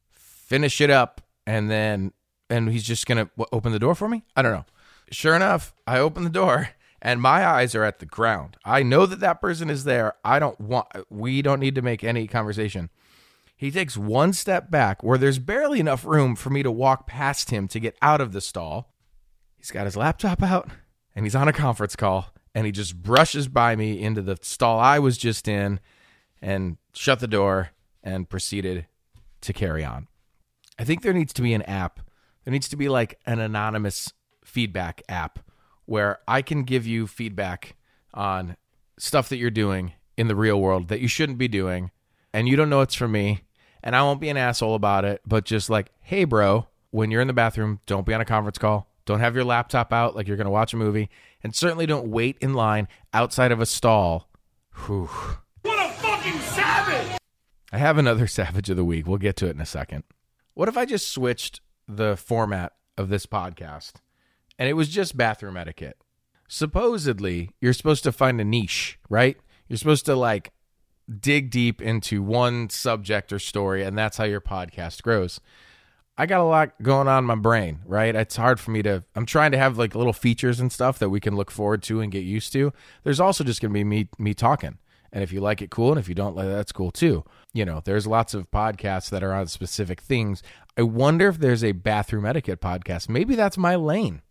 finish 0.08 0.80
it 0.80 0.88
up, 0.88 1.20
and 1.48 1.68
then 1.68 2.12
and 2.48 2.70
he's 2.70 2.84
just 2.84 3.06
gonna 3.06 3.28
open 3.50 3.72
the 3.72 3.80
door 3.80 3.96
for 3.96 4.08
me. 4.08 4.22
I 4.36 4.42
don't 4.42 4.52
know. 4.52 4.66
Sure 5.10 5.34
enough, 5.34 5.74
I 5.84 5.98
open 5.98 6.22
the 6.22 6.30
door. 6.30 6.68
And 7.04 7.20
my 7.20 7.46
eyes 7.46 7.74
are 7.74 7.84
at 7.84 7.98
the 7.98 8.06
ground. 8.06 8.56
I 8.64 8.82
know 8.82 9.04
that 9.04 9.20
that 9.20 9.42
person 9.42 9.68
is 9.68 9.84
there. 9.84 10.14
I 10.24 10.38
don't 10.38 10.58
want, 10.58 10.86
we 11.10 11.42
don't 11.42 11.60
need 11.60 11.74
to 11.74 11.82
make 11.82 12.02
any 12.02 12.26
conversation. 12.26 12.88
He 13.54 13.70
takes 13.70 13.94
one 13.94 14.32
step 14.32 14.70
back 14.70 15.02
where 15.02 15.18
there's 15.18 15.38
barely 15.38 15.80
enough 15.80 16.06
room 16.06 16.34
for 16.34 16.48
me 16.48 16.62
to 16.62 16.70
walk 16.70 17.06
past 17.06 17.50
him 17.50 17.68
to 17.68 17.78
get 17.78 17.94
out 18.00 18.22
of 18.22 18.32
the 18.32 18.40
stall. 18.40 18.94
He's 19.58 19.70
got 19.70 19.84
his 19.84 19.98
laptop 19.98 20.42
out 20.42 20.70
and 21.14 21.26
he's 21.26 21.36
on 21.36 21.46
a 21.46 21.52
conference 21.52 21.94
call 21.94 22.32
and 22.54 22.64
he 22.64 22.72
just 22.72 23.02
brushes 23.02 23.48
by 23.48 23.76
me 23.76 24.00
into 24.00 24.22
the 24.22 24.38
stall 24.40 24.80
I 24.80 24.98
was 24.98 25.18
just 25.18 25.46
in 25.46 25.80
and 26.40 26.78
shut 26.94 27.20
the 27.20 27.28
door 27.28 27.70
and 28.02 28.30
proceeded 28.30 28.86
to 29.42 29.52
carry 29.52 29.84
on. 29.84 30.08
I 30.78 30.84
think 30.84 31.02
there 31.02 31.12
needs 31.12 31.34
to 31.34 31.42
be 31.42 31.52
an 31.52 31.62
app. 31.62 32.00
There 32.44 32.52
needs 32.52 32.68
to 32.68 32.76
be 32.76 32.88
like 32.88 33.20
an 33.26 33.40
anonymous 33.40 34.12
feedback 34.42 35.02
app 35.06 35.38
where 35.86 36.18
I 36.26 36.42
can 36.42 36.62
give 36.64 36.86
you 36.86 37.06
feedback 37.06 37.76
on 38.12 38.56
stuff 38.98 39.28
that 39.28 39.36
you're 39.36 39.50
doing 39.50 39.92
in 40.16 40.28
the 40.28 40.36
real 40.36 40.60
world 40.60 40.88
that 40.88 41.00
you 41.00 41.08
shouldn't 41.08 41.38
be 41.38 41.48
doing 41.48 41.90
and 42.32 42.48
you 42.48 42.56
don't 42.56 42.70
know 42.70 42.80
it's 42.80 42.94
from 42.94 43.12
me 43.12 43.40
And 43.82 43.94
I 43.94 44.02
won't 44.02 44.20
be 44.20 44.28
an 44.30 44.36
asshole 44.38 44.74
about 44.74 45.04
it, 45.04 45.20
but 45.26 45.44
just 45.44 45.68
like, 45.68 45.90
hey, 46.00 46.24
bro, 46.24 46.66
when 46.90 47.10
you're 47.10 47.20
in 47.20 47.26
the 47.26 47.34
bathroom, 47.34 47.80
don't 47.86 48.06
be 48.06 48.14
on 48.14 48.20
a 48.20 48.24
conference 48.24 48.56
call. 48.56 48.88
Don't 49.04 49.20
have 49.20 49.34
your 49.34 49.44
laptop 49.44 49.92
out 49.92 50.16
like 50.16 50.26
you're 50.26 50.38
going 50.38 50.46
to 50.46 50.50
watch 50.50 50.72
a 50.72 50.78
movie. 50.78 51.10
And 51.42 51.54
certainly 51.54 51.84
don't 51.84 52.08
wait 52.08 52.38
in 52.40 52.54
line 52.54 52.88
outside 53.12 53.52
of 53.52 53.60
a 53.60 53.66
stall. 53.66 54.30
Whew. 54.86 55.10
What 55.62 55.78
a 55.86 55.92
fucking 55.92 56.40
savage! 56.40 57.18
I 57.72 57.78
have 57.78 57.98
another 57.98 58.26
Savage 58.38 58.70
of 58.70 58.76
the 58.76 58.84
Week. 58.84 59.06
We'll 59.06 59.18
get 59.18 59.36
to 59.36 59.46
it 59.48 59.54
in 59.54 59.60
a 59.60 59.66
second. 59.66 60.04
What 60.54 60.68
if 60.68 60.78
I 60.78 60.86
just 60.86 61.12
switched 61.12 61.60
the 61.86 62.16
format 62.16 62.72
of 62.96 63.10
this 63.10 63.26
podcast 63.26 63.94
and 64.58 64.68
it 64.68 64.74
was 64.74 64.88
just 64.88 65.16
bathroom 65.16 65.56
etiquette? 65.56 65.98
Supposedly, 66.48 67.50
you're 67.60 67.72
supposed 67.72 68.04
to 68.04 68.12
find 68.12 68.40
a 68.40 68.44
niche, 68.44 68.98
right? 69.08 69.36
You're 69.68 69.78
supposed 69.78 70.06
to 70.06 70.14
like 70.14 70.52
dig 71.20 71.50
deep 71.50 71.82
into 71.82 72.22
one 72.22 72.70
subject 72.70 73.32
or 73.32 73.38
story, 73.38 73.82
and 73.82 73.96
that's 73.96 74.16
how 74.16 74.24
your 74.24 74.40
podcast 74.40 75.02
grows. 75.02 75.40
I 76.16 76.26
got 76.26 76.40
a 76.40 76.44
lot 76.44 76.80
going 76.80 77.08
on 77.08 77.24
in 77.24 77.26
my 77.26 77.34
brain, 77.34 77.80
right? 77.84 78.14
It's 78.14 78.36
hard 78.36 78.60
for 78.60 78.70
me 78.70 78.82
to. 78.82 79.04
I'm 79.16 79.26
trying 79.26 79.50
to 79.52 79.58
have 79.58 79.78
like 79.78 79.94
little 79.94 80.12
features 80.12 80.60
and 80.60 80.70
stuff 80.70 80.98
that 81.00 81.10
we 81.10 81.18
can 81.18 81.34
look 81.34 81.50
forward 81.50 81.82
to 81.84 82.00
and 82.00 82.12
get 82.12 82.22
used 82.22 82.52
to. 82.52 82.72
There's 83.02 83.20
also 83.20 83.42
just 83.42 83.60
going 83.60 83.72
to 83.72 83.74
be 83.74 83.84
me 83.84 84.08
me 84.18 84.32
talking, 84.32 84.78
and 85.12 85.24
if 85.24 85.32
you 85.32 85.40
like 85.40 85.60
it, 85.60 85.70
cool, 85.70 85.90
and 85.90 85.98
if 85.98 86.08
you 86.08 86.14
don't 86.14 86.36
like 86.36 86.46
that's 86.46 86.72
cool 86.72 86.92
too. 86.92 87.24
You 87.52 87.64
know, 87.64 87.82
there's 87.84 88.06
lots 88.06 88.34
of 88.34 88.50
podcasts 88.50 89.10
that 89.10 89.24
are 89.24 89.32
on 89.32 89.48
specific 89.48 90.00
things. 90.00 90.42
I 90.76 90.82
wonder 90.82 91.28
if 91.28 91.38
there's 91.38 91.64
a 91.64 91.72
bathroom 91.72 92.26
etiquette 92.26 92.60
podcast. 92.60 93.08
Maybe 93.08 93.34
that's 93.34 93.58
my 93.58 93.74
lane. 93.74 94.22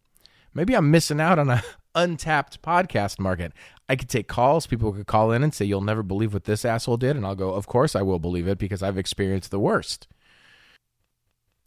Maybe 0.53 0.75
I'm 0.75 0.91
missing 0.91 1.19
out 1.19 1.39
on 1.39 1.49
a 1.49 1.63
untapped 1.95 2.61
podcast 2.61 3.19
market. 3.19 3.53
I 3.89 3.95
could 3.95 4.09
take 4.09 4.27
calls. 4.27 4.67
People 4.67 4.93
could 4.93 5.07
call 5.07 5.31
in 5.31 5.43
and 5.43 5.53
say, 5.53 5.65
"You'll 5.65 5.81
never 5.81 6.03
believe 6.03 6.33
what 6.33 6.45
this 6.45 6.65
asshole 6.65 6.97
did," 6.97 7.15
and 7.15 7.25
I'll 7.25 7.35
go, 7.35 7.53
"Of 7.53 7.67
course 7.67 7.95
I 7.95 8.01
will 8.01 8.19
believe 8.19 8.47
it 8.47 8.57
because 8.57 8.83
I've 8.83 8.97
experienced 8.97 9.51
the 9.51 9.59
worst." 9.59 10.07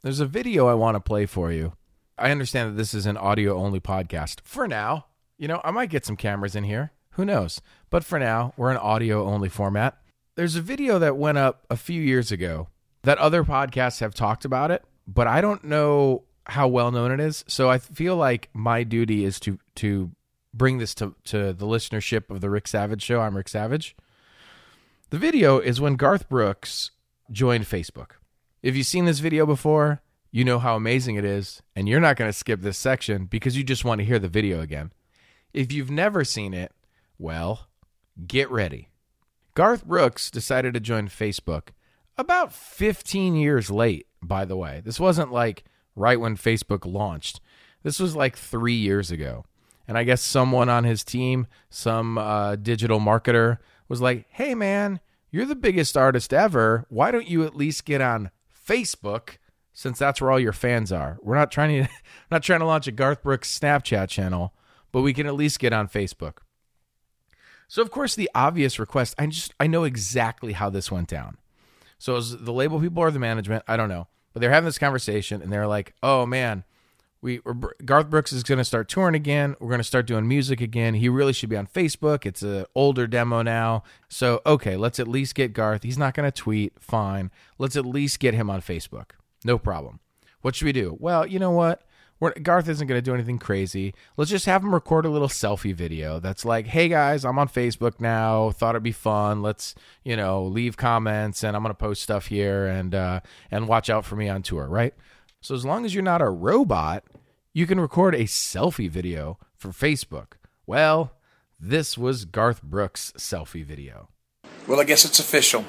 There's 0.03 0.21
a 0.21 0.27
video 0.27 0.69
I 0.69 0.75
want 0.75 0.95
to 0.95 1.01
play 1.01 1.27
for 1.27 1.51
you. 1.51 1.73
I 2.19 2.31
understand 2.31 2.71
that 2.71 2.77
this 2.77 2.95
is 2.95 3.07
an 3.07 3.17
audio 3.17 3.57
only 3.57 3.81
podcast 3.81 4.41
for 4.45 4.69
now. 4.69 5.07
You 5.39 5.49
know, 5.49 5.61
I 5.65 5.71
might 5.71 5.91
get 5.91 6.07
some 6.07 6.17
cameras 6.17 6.55
in 6.57 6.65
here. 6.65 6.93
Who 7.11 7.25
knows? 7.25 7.61
But 7.91 8.05
for 8.05 8.19
now, 8.19 8.53
we're 8.57 8.71
an 8.71 8.77
audio 8.77 9.25
only 9.25 9.49
format. 9.49 9.99
There's 10.37 10.57
a 10.57 10.61
video 10.63 10.99
that 10.99 11.17
went 11.17 11.39
up 11.39 11.67
a 11.71 11.77
few 11.77 12.01
years 12.01 12.31
ago 12.31 12.69
that 13.03 13.19
other 13.19 13.43
podcasts 13.43 14.01
have 14.01 14.15
talked 14.15 14.45
about 14.45 14.71
it, 14.71 14.85
but 15.07 15.27
I 15.27 15.41
don't 15.41 15.65
know 15.65 16.25
how 16.47 16.69
well 16.69 16.91
known 16.91 17.11
it 17.11 17.21
is. 17.21 17.45
So 17.49 17.69
I 17.69 17.79
feel 17.79 18.17
like 18.17 18.49
my 18.53 18.85
duty 18.85 19.25
is 19.25 19.41
to 19.41 19.59
to 19.77 20.13
bring 20.55 20.79
this 20.79 20.95
to, 20.95 21.15
to 21.25 21.53
the 21.53 21.67
listenership 21.67 22.31
of 22.31 22.41
the 22.41 22.51
Rick 22.51 22.67
Savage 22.67 23.03
show. 23.03 23.21
I'm 23.21 23.37
Rick 23.37 23.49
Savage. 23.49 23.95
The 25.11 25.19
video 25.19 25.59
is 25.59 25.81
when 25.81 25.97
Garth 25.97 26.29
Brooks 26.29 26.93
joined 27.31 27.65
Facebook. 27.65 28.13
If 28.63 28.75
you've 28.75 28.87
seen 28.87 29.05
this 29.05 29.19
video 29.19 29.45
before, 29.45 30.01
you 30.33 30.45
know 30.45 30.59
how 30.59 30.75
amazing 30.75 31.17
it 31.17 31.25
is, 31.25 31.63
and 31.77 31.89
you're 31.89 32.01
not 32.01 32.17
going 32.17 32.29
to 32.29 32.37
skip 32.37 32.63
this 32.63 32.79
section 32.79 33.27
because 33.27 33.57
you 33.57 33.63
just 33.63 33.85
want 33.85 34.01
to 34.01 34.05
hear 34.05 34.19
the 34.19 34.29
video 34.29 34.61
again. 34.61 34.93
If 35.53 35.73
you've 35.73 35.91
never 35.91 36.25
seen 36.25 36.55
it, 36.55 36.73
well, 37.19 37.69
get 38.27 38.51
ready. 38.51 38.89
Garth 39.55 39.85
Brooks 39.85 40.31
decided 40.31 40.75
to 40.75 40.81
join 40.81 41.09
Facebook 41.09 41.69
about 42.19 42.53
15 42.53 43.37
years 43.37 43.71
late, 43.71 44.07
by 44.23 44.45
the 44.45 44.57
way. 44.57 44.83
This 44.85 44.99
wasn't 44.99 45.33
like 45.33 45.65
right 45.97 46.21
when 46.21 46.37
Facebook 46.37 46.85
launched, 46.85 47.41
this 47.83 47.99
was 47.99 48.15
like 48.15 48.37
three 48.37 48.75
years 48.75 49.11
ago. 49.11 49.45
And 49.89 49.97
I 49.97 50.05
guess 50.05 50.23
someone 50.23 50.69
on 50.69 50.85
his 50.85 51.03
team, 51.03 51.47
some 51.71 52.19
uh, 52.19 52.57
digital 52.57 53.01
marketer, 53.01 53.59
was 53.89 54.01
like, 54.01 54.27
hey, 54.31 54.55
man, 54.55 55.01
you're 55.31 55.47
the 55.47 55.55
biggest 55.55 55.97
artist 55.97 56.33
ever. 56.33 56.87
Why 56.89 57.11
don't 57.11 57.29
you 57.29 57.45
at 57.45 57.57
least 57.57 57.85
get 57.85 58.01
on 58.01 58.31
Facebook 58.69 59.39
since 59.73 59.99
that's 59.99 60.23
where 60.23 60.31
all 60.31 60.41
your 60.41 60.55
fans 60.55 60.91
are. 60.91 61.19
We're 61.23 61.37
not 61.37 61.53
trying 61.53 61.85
to 61.85 61.91
not 62.31 62.43
trying 62.43 62.61
to 62.61 62.67
launch 62.67 62.87
a 62.87 62.93
Garth 62.93 63.23
Brooks 63.23 63.57
Snapchat 63.57 64.09
channel, 64.09 64.55
but 64.91 65.03
we 65.03 65.13
can 65.13 65.27
at 65.27 65.35
least 65.35 65.59
get 65.59 65.73
on 65.73 65.87
Facebook. 65.87 66.39
So 67.69 67.83
of 67.83 67.91
course 67.91 68.15
the 68.15 68.31
obvious 68.35 68.79
request, 68.79 69.15
I 69.19 69.27
just 69.27 69.53
I 69.61 69.67
know 69.67 69.85
exactly 69.85 70.53
how 70.55 70.71
this 70.71 70.91
went 70.91 71.09
down. 71.09 71.37
So 71.99 72.21
the 72.21 72.53
label 72.53 72.81
people 72.81 73.03
or 73.03 73.11
the 73.11 73.19
management, 73.19 73.65
I 73.69 73.77
don't 73.77 73.89
know, 73.89 74.09
but 74.37 74.43
they're 74.43 74.51
having 74.51 74.67
this 74.67 74.77
conversation 74.77 75.41
and 75.41 75.51
they're 75.51 75.67
like, 75.67 75.95
"Oh 76.03 76.27
man, 76.27 76.65
we 77.23 77.41
Garth 77.87 78.11
Brooks 78.11 78.35
is 78.35 78.43
going 78.43 78.59
to 78.59 78.67
start 78.67 78.87
touring 78.87 79.15
again. 79.15 79.57
We're 79.59 79.71
going 79.71 79.81
to 79.81 79.83
start 79.83 80.07
doing 80.07 80.29
music 80.29 80.61
again. 80.61 80.93
He 80.93 81.09
really 81.09 81.33
should 81.33 81.49
be 81.49 81.57
on 81.57 81.67
Facebook. 81.67 82.27
It's 82.27 82.43
an 82.43 82.67
older 82.75 83.07
demo 83.07 83.41
now. 83.41 83.83
So, 84.11 84.43
okay, 84.45 84.77
let's 84.77 85.01
at 85.01 85.09
least 85.09 85.37
get 85.37 85.55
Garth. 85.55 85.85
He's 85.85 85.97
not 85.97 86.13
going 86.13 86.31
to 86.31 86.37
tweet. 86.37 86.75
Fine. 86.79 87.31
Let's 87.59 87.77
at 87.77 87.87
least 87.87 88.21
get 88.21 88.35
him 88.35 88.51
on 88.51 88.61
Facebook. 88.61 89.13
No 89.43 89.57
problem. 89.57 90.01
What 90.43 90.55
should 90.55 90.67
we 90.67 90.73
do? 90.73 90.99
Well, 91.01 91.27
you 91.27 91.39
know 91.39 91.53
what? 91.53 91.81
We're, 92.19 92.33
Garth 92.33 92.69
isn't 92.69 92.87
going 92.87 92.99
to 92.99 93.03
do 93.03 93.15
anything 93.15 93.39
crazy. 93.39 93.95
Let's 94.17 94.31
just 94.31 94.47
have 94.47 94.63
him 94.63 94.73
record 94.73 95.05
a 95.05 95.11
little 95.11 95.29
selfie 95.29 95.75
video 95.75 96.19
that's 96.19 96.45
like, 96.45 96.67
"Hey 96.67 96.89
guys, 96.89 97.25
I'm 97.25 97.39
on 97.39 97.49
Facebook 97.49 98.01
now. 98.01 98.51
Thought 98.53 98.75
it'd 98.75 98.83
be 98.83 98.93
fun. 98.93 99.43
Let's, 99.43 99.75
you 100.03 100.17
know, 100.17 100.45
leave 100.45 100.77
comments 100.77 101.45
and 101.45 101.55
I'm 101.55 101.63
going 101.63 101.75
to 101.75 101.79
post 101.79 102.03
stuff 102.03 102.27
here 102.27 102.67
and 102.67 102.95
uh 102.95 103.21
and 103.51 103.69
watch 103.69 103.91
out 103.91 104.05
for 104.05 104.17
me 104.17 104.29
on 104.29 104.43
tour, 104.43 104.67
right?" 104.67 104.95
So 105.41 105.55
as 105.55 105.65
long 105.65 105.85
as 105.85 105.95
you're 105.95 106.03
not 106.03 106.23
a 106.23 106.31
robot, 106.31 107.05
you 107.53 107.67
can 107.67 107.79
record 107.79 108.15
a 108.15 108.25
selfie 108.25 108.91
video 108.91 109.39
for 109.55 109.69
Facebook. 109.69 110.33
Well, 110.67 111.13
this 111.61 111.97
was 111.97 112.25
Garth 112.25 112.63
Brooks' 112.63 113.13
selfie 113.17 113.65
video. 113.65 114.09
Well, 114.67 114.81
I 114.81 114.85
guess 114.85 115.05
it's 115.05 115.21
official. 115.21 115.65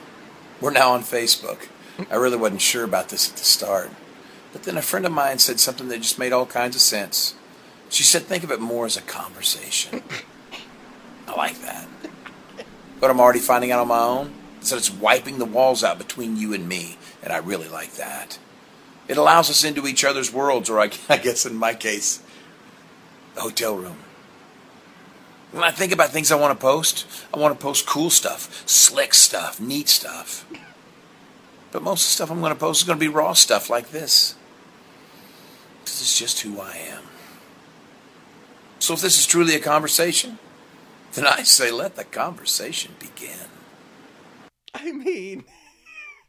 We're 0.60 0.72
now 0.72 0.92
on 0.92 1.02
Facebook. 1.02 1.68
I 2.10 2.16
really 2.16 2.38
wasn't 2.38 2.62
sure 2.62 2.84
about 2.84 3.10
this 3.10 3.30
at 3.30 3.38
the 3.38 3.44
start. 3.44 3.92
But 4.54 4.64
then 4.64 4.78
a 4.78 4.82
friend 4.82 5.06
of 5.06 5.12
mine 5.12 5.40
said 5.40 5.60
something 5.60 5.88
that 5.90 6.02
just 6.02 6.20
made 6.20 6.34
all 6.34 6.46
kinds 6.46 6.76
of 6.76 6.82
sense. 6.82 7.36
She 7.90 8.04
said, 8.04 8.24
think 8.24 8.44
of 8.44 8.52
it 8.52 8.60
more 8.60 8.86
as 8.86 8.98
a 8.98 9.02
conversation. 9.02 10.02
I 11.28 11.36
like 11.36 11.62
that. 11.62 11.88
But 13.00 13.10
I'm 13.10 13.20
already 13.20 13.40
finding 13.40 13.72
out 13.72 13.80
on 13.80 13.88
my 13.88 14.00
own 14.00 14.34
is 14.62 14.72
that 14.72 14.78
it's 14.78 14.92
wiping 14.92 15.38
the 15.38 15.46
walls 15.46 15.84
out 15.84 15.98
between 15.98 16.36
you 16.36 16.54
and 16.54 16.68
me, 16.68 16.98
and 17.24 17.32
I 17.32 17.38
really 17.38 17.70
like 17.70 17.94
that. 17.94 18.40
It 19.08 19.18
allows 19.18 19.50
us 19.50 19.64
into 19.64 19.88
each 19.88 20.04
other's 20.04 20.34
worlds, 20.34 20.70
or 20.70 20.80
I, 20.80 20.92
I 21.10 21.18
guess 21.18 21.46
in 21.46 21.56
my 21.56 21.74
case, 21.74 22.22
the 23.36 23.42
hotel 23.42 23.76
room. 23.76 23.98
When 25.52 25.64
I 25.64 25.72
think 25.72 25.94
about 25.94 26.10
things 26.10 26.32
I 26.32 26.36
want 26.36 26.58
to 26.58 26.62
post, 26.62 27.06
I 27.34 27.40
want 27.40 27.58
to 27.58 27.64
post 27.64 27.88
cool 27.88 28.10
stuff, 28.10 28.68
slick 28.68 29.14
stuff, 29.14 29.62
neat 29.62 29.88
stuff. 29.88 30.46
But 31.72 31.84
most 31.84 32.04
of 32.04 32.08
the 32.08 32.12
stuff 32.12 32.32
I'm 32.32 32.40
going 32.40 32.54
to 32.54 32.60
post 32.60 32.82
is 32.82 32.88
going 32.88 33.00
to 33.00 33.06
be 33.06 33.10
raw 33.10 33.34
stuff 33.34 33.70
like 33.70 33.90
this. 33.90 34.36
This 35.84 36.02
is 36.02 36.18
just 36.18 36.42
who 36.42 36.60
I 36.60 36.76
am. 36.90 37.04
So 38.80 38.94
if 38.94 39.02
this 39.02 39.18
is 39.20 39.26
truly 39.26 39.56
a 39.56 39.60
conversation, 39.60 40.40
then 41.14 41.26
I 41.26 41.44
say 41.44 41.72
let 41.72 41.96
the 41.96 42.04
conversation 42.04 42.94
begin. 43.00 43.50
I 44.74 44.92
mean, 44.92 45.44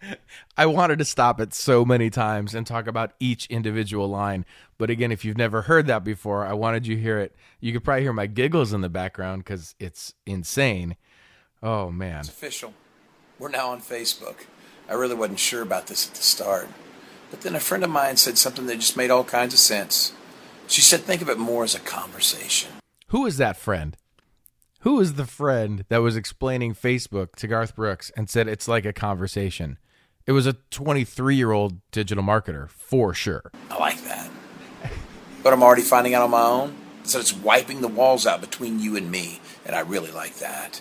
I 0.56 0.66
wanted 0.66 0.98
to 0.98 1.04
stop 1.04 1.40
it 1.40 1.52
so 1.54 1.84
many 1.84 2.10
times 2.10 2.54
and 2.54 2.66
talk 2.66 2.86
about 2.86 3.12
each 3.20 3.46
individual 3.46 4.08
line. 4.08 4.44
But 4.78 4.90
again, 4.90 5.12
if 5.12 5.24
you've 5.24 5.36
never 5.36 5.62
heard 5.62 5.86
that 5.88 6.04
before, 6.04 6.46
I 6.46 6.52
wanted 6.52 6.86
you 6.86 6.96
to 6.96 7.00
hear 7.00 7.18
it. 7.18 7.34
You 7.60 7.72
could 7.72 7.84
probably 7.84 8.02
hear 8.02 8.12
my 8.12 8.26
giggles 8.26 8.72
in 8.72 8.80
the 8.80 8.88
background 8.88 9.44
because 9.44 9.74
it's 9.78 10.14
insane. 10.26 10.96
Oh, 11.62 11.90
man. 11.90 12.20
It's 12.20 12.28
official. 12.28 12.72
We're 13.38 13.50
now 13.50 13.70
on 13.70 13.80
Facebook. 13.80 14.36
I 14.88 14.94
really 14.94 15.14
wasn't 15.14 15.38
sure 15.38 15.62
about 15.62 15.86
this 15.86 16.08
at 16.08 16.14
the 16.14 16.22
start. 16.22 16.68
But 17.30 17.42
then 17.42 17.54
a 17.54 17.60
friend 17.60 17.84
of 17.84 17.90
mine 17.90 18.16
said 18.16 18.38
something 18.38 18.66
that 18.66 18.76
just 18.76 18.96
made 18.96 19.10
all 19.10 19.24
kinds 19.24 19.52
of 19.52 19.60
sense. 19.60 20.12
She 20.66 20.80
said, 20.80 21.00
think 21.00 21.22
of 21.22 21.28
it 21.28 21.38
more 21.38 21.64
as 21.64 21.74
a 21.74 21.80
conversation. 21.80 22.70
Who 23.08 23.26
is 23.26 23.36
that 23.36 23.56
friend? 23.56 23.96
Who 24.80 25.00
is 25.00 25.14
the 25.14 25.26
friend 25.26 25.84
that 25.88 26.02
was 26.02 26.16
explaining 26.16 26.74
Facebook 26.74 27.34
to 27.36 27.46
Garth 27.46 27.74
Brooks 27.74 28.10
and 28.16 28.30
said 28.30 28.48
it's 28.48 28.68
like 28.68 28.84
a 28.84 28.92
conversation? 28.92 29.78
It 30.26 30.32
was 30.32 30.46
a 30.46 30.52
23 30.52 31.36
year 31.36 31.52
old 31.52 31.80
digital 31.90 32.22
marketer, 32.22 32.68
for 32.68 33.14
sure. 33.14 33.50
I 33.70 33.78
like 33.78 34.02
that. 34.04 34.30
But 35.42 35.52
I'm 35.52 35.62
already 35.62 35.82
finding 35.82 36.14
out 36.14 36.22
on 36.22 36.30
my 36.30 36.42
own 36.42 36.76
that 37.04 37.20
it's 37.20 37.32
wiping 37.32 37.80
the 37.80 37.88
walls 37.88 38.26
out 38.26 38.40
between 38.40 38.78
you 38.78 38.96
and 38.96 39.10
me, 39.10 39.40
and 39.64 39.74
I 39.74 39.80
really 39.80 40.10
like 40.10 40.36
that. 40.36 40.80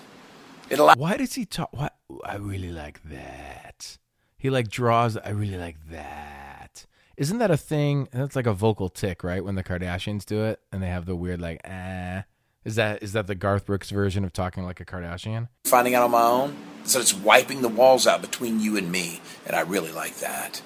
It 0.70 0.80
allows. 0.80 0.98
Why 0.98 1.18
does 1.18 1.34
he 1.34 1.46
talk? 1.46 1.70
What? 1.74 1.96
I 2.26 2.36
really 2.36 2.72
like 2.72 3.02
that. 3.10 3.98
He 4.38 4.50
like 4.50 4.70
draws. 4.70 5.18
I 5.18 5.30
really 5.30 5.58
like 5.58 5.78
that. 5.90 6.86
Isn't 7.16 7.40
that 7.40 7.50
a 7.50 7.58
thing? 7.58 8.08
That's 8.12 8.36
like 8.36 8.46
a 8.46 8.54
vocal 8.54 8.90
tick, 8.90 9.24
right? 9.24 9.44
When 9.44 9.56
the 9.56 9.64
Kardashians 9.64 10.26
do 10.26 10.44
it, 10.44 10.60
and 10.72 10.84
they 10.84 10.88
have 10.88 11.06
the 11.06 11.16
weird 11.16 11.42
like 11.42 11.62
ah. 11.66 12.26
Is 12.64 12.76
that 12.76 13.02
is 13.02 13.14
that 13.14 13.28
the 13.28 13.36
Garth 13.36 13.66
Brooks 13.66 13.90
version 13.92 14.26
of 14.26 14.34
talking 14.34 14.64
like 14.66 14.82
a 14.82 14.86
Kardashian? 14.86 15.48
Finding 15.66 15.96
out 15.96 16.04
on 16.04 16.12
my 16.12 16.22
own 16.22 16.58
So 16.84 17.00
it's 17.00 17.14
wiping 17.14 17.62
the 17.62 17.70
walls 17.70 18.06
out 18.06 18.22
between 18.22 18.60
you 18.60 18.76
and 18.76 18.92
me, 18.92 19.22
and 19.46 19.56
I 19.56 19.62
really 19.62 19.92
like 19.94 20.18
that. 20.18 20.62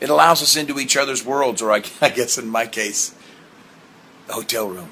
it 0.00 0.08
allows 0.08 0.42
us 0.42 0.56
into 0.56 0.78
each 0.80 0.96
other's 0.96 1.24
worlds, 1.24 1.60
or 1.60 1.70
I, 1.72 1.82
I 2.00 2.08
guess 2.08 2.38
in 2.38 2.48
my 2.48 2.66
case, 2.66 3.14
the 4.26 4.32
hotel 4.32 4.68
room. 4.68 4.88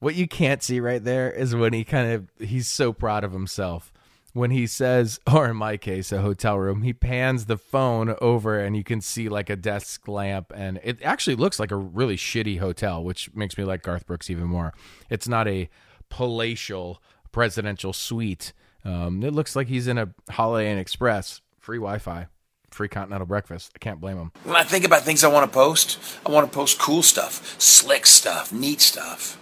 What 0.00 0.14
you 0.14 0.28
can't 0.28 0.62
see 0.62 0.80
right 0.80 1.02
there 1.02 1.30
is 1.30 1.54
when 1.54 1.72
he 1.72 1.84
kind 1.84 2.12
of 2.12 2.46
he's 2.46 2.68
so 2.68 2.92
proud 2.92 3.24
of 3.24 3.32
himself 3.32 3.92
when 4.34 4.50
he 4.50 4.66
says, 4.66 5.18
or 5.32 5.48
in 5.48 5.56
my 5.56 5.78
case, 5.78 6.12
a 6.12 6.20
hotel 6.20 6.58
room, 6.58 6.82
he 6.82 6.92
pans 6.92 7.46
the 7.46 7.56
phone 7.56 8.14
over 8.20 8.58
and 8.58 8.76
you 8.76 8.84
can 8.84 9.00
see 9.00 9.30
like 9.30 9.48
a 9.48 9.56
desk 9.56 10.06
lamp. 10.06 10.52
And 10.54 10.78
it 10.84 10.98
actually 11.02 11.36
looks 11.36 11.58
like 11.58 11.70
a 11.70 11.76
really 11.76 12.16
shitty 12.16 12.58
hotel, 12.58 13.02
which 13.02 13.32
makes 13.34 13.56
me 13.56 13.64
like 13.64 13.82
Garth 13.82 14.06
Brooks 14.06 14.28
even 14.28 14.44
more. 14.44 14.74
It's 15.08 15.26
not 15.26 15.48
a 15.48 15.70
palatial 16.10 17.02
presidential 17.32 17.92
suite. 17.92 18.52
Um, 18.84 19.22
it 19.22 19.32
looks 19.32 19.56
like 19.56 19.68
he's 19.68 19.86
in 19.86 19.96
a 19.96 20.10
Holiday 20.30 20.70
Inn 20.70 20.78
Express, 20.78 21.40
free 21.58 21.78
Wi 21.78 21.98
Fi, 21.98 22.26
free 22.70 22.88
continental 22.88 23.26
breakfast. 23.26 23.72
I 23.74 23.78
can't 23.78 24.00
blame 24.00 24.18
him. 24.18 24.32
When 24.44 24.56
I 24.56 24.62
think 24.62 24.84
about 24.84 25.02
things 25.02 25.24
I 25.24 25.28
want 25.28 25.50
to 25.50 25.54
post, 25.54 25.98
I 26.26 26.30
want 26.30 26.50
to 26.50 26.54
post 26.54 26.78
cool 26.78 27.02
stuff, 27.02 27.58
slick 27.58 28.04
stuff, 28.04 28.52
neat 28.52 28.82
stuff. 28.82 29.38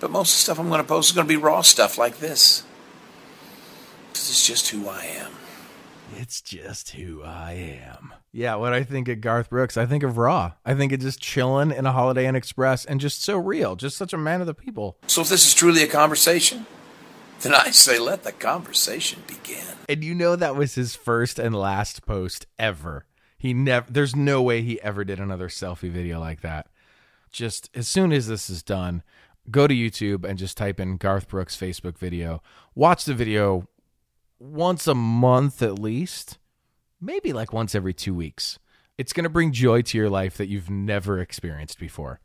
But 0.00 0.10
most 0.10 0.32
of 0.32 0.36
the 0.36 0.42
stuff 0.42 0.58
I'm 0.58 0.68
going 0.68 0.80
to 0.80 0.88
post 0.88 1.10
is 1.10 1.14
going 1.14 1.26
to 1.26 1.32
be 1.32 1.36
raw 1.36 1.60
stuff 1.60 1.98
like 1.98 2.18
this. 2.18 2.64
Because 4.08 4.30
it's 4.30 4.46
just 4.46 4.68
who 4.70 4.88
I 4.88 5.04
am. 5.04 5.32
It's 6.16 6.40
just 6.40 6.90
who 6.90 7.22
I 7.22 7.80
am. 7.84 8.12
Yeah, 8.32 8.56
what 8.56 8.72
I 8.72 8.82
think 8.82 9.08
of 9.08 9.20
Garth 9.20 9.50
Brooks, 9.50 9.76
I 9.76 9.86
think 9.86 10.02
of 10.02 10.18
Raw. 10.18 10.52
I 10.64 10.74
think 10.74 10.92
of 10.92 11.00
just 11.00 11.20
chilling 11.20 11.70
in 11.70 11.86
a 11.86 11.92
Holiday 11.92 12.26
Inn 12.26 12.34
Express 12.34 12.84
and 12.84 13.00
just 13.00 13.22
so 13.22 13.36
real, 13.36 13.76
just 13.76 13.96
such 13.96 14.12
a 14.12 14.18
man 14.18 14.40
of 14.40 14.46
the 14.46 14.54
people. 14.54 14.96
So 15.06 15.20
if 15.20 15.28
this 15.28 15.46
is 15.46 15.54
truly 15.54 15.82
a 15.82 15.88
conversation, 15.88 16.66
then 17.40 17.54
I 17.54 17.70
say 17.70 17.98
let 17.98 18.24
the 18.24 18.32
conversation 18.32 19.22
begin. 19.26 19.64
And 19.88 20.04
you 20.04 20.14
know 20.14 20.36
that 20.36 20.56
was 20.56 20.74
his 20.74 20.94
first 20.94 21.38
and 21.38 21.54
last 21.54 22.04
post 22.06 22.46
ever. 22.58 23.06
He 23.38 23.54
never 23.54 23.90
there's 23.90 24.14
no 24.14 24.42
way 24.42 24.62
he 24.62 24.80
ever 24.82 25.04
did 25.04 25.18
another 25.18 25.48
selfie 25.48 25.90
video 25.90 26.20
like 26.20 26.42
that. 26.42 26.66
Just 27.32 27.70
as 27.74 27.88
soon 27.88 28.12
as 28.12 28.26
this 28.26 28.50
is 28.50 28.62
done, 28.62 29.02
go 29.50 29.66
to 29.66 29.74
YouTube 29.74 30.24
and 30.24 30.38
just 30.38 30.56
type 30.56 30.80
in 30.80 30.96
Garth 30.96 31.28
Brooks 31.28 31.56
Facebook 31.56 31.98
video. 31.98 32.42
Watch 32.74 33.04
the 33.04 33.14
video 33.14 33.68
once 34.38 34.86
a 34.86 34.94
month 34.94 35.62
at 35.62 35.78
least, 35.78 36.38
maybe 37.00 37.32
like 37.32 37.52
once 37.52 37.74
every 37.74 37.94
2 37.94 38.14
weeks. 38.14 38.58
It's 38.98 39.12
going 39.12 39.24
to 39.24 39.30
bring 39.30 39.52
joy 39.52 39.82
to 39.82 39.98
your 39.98 40.10
life 40.10 40.36
that 40.36 40.48
you've 40.48 40.68
never 40.68 41.20
experienced 41.20 41.78
before. 41.78 42.20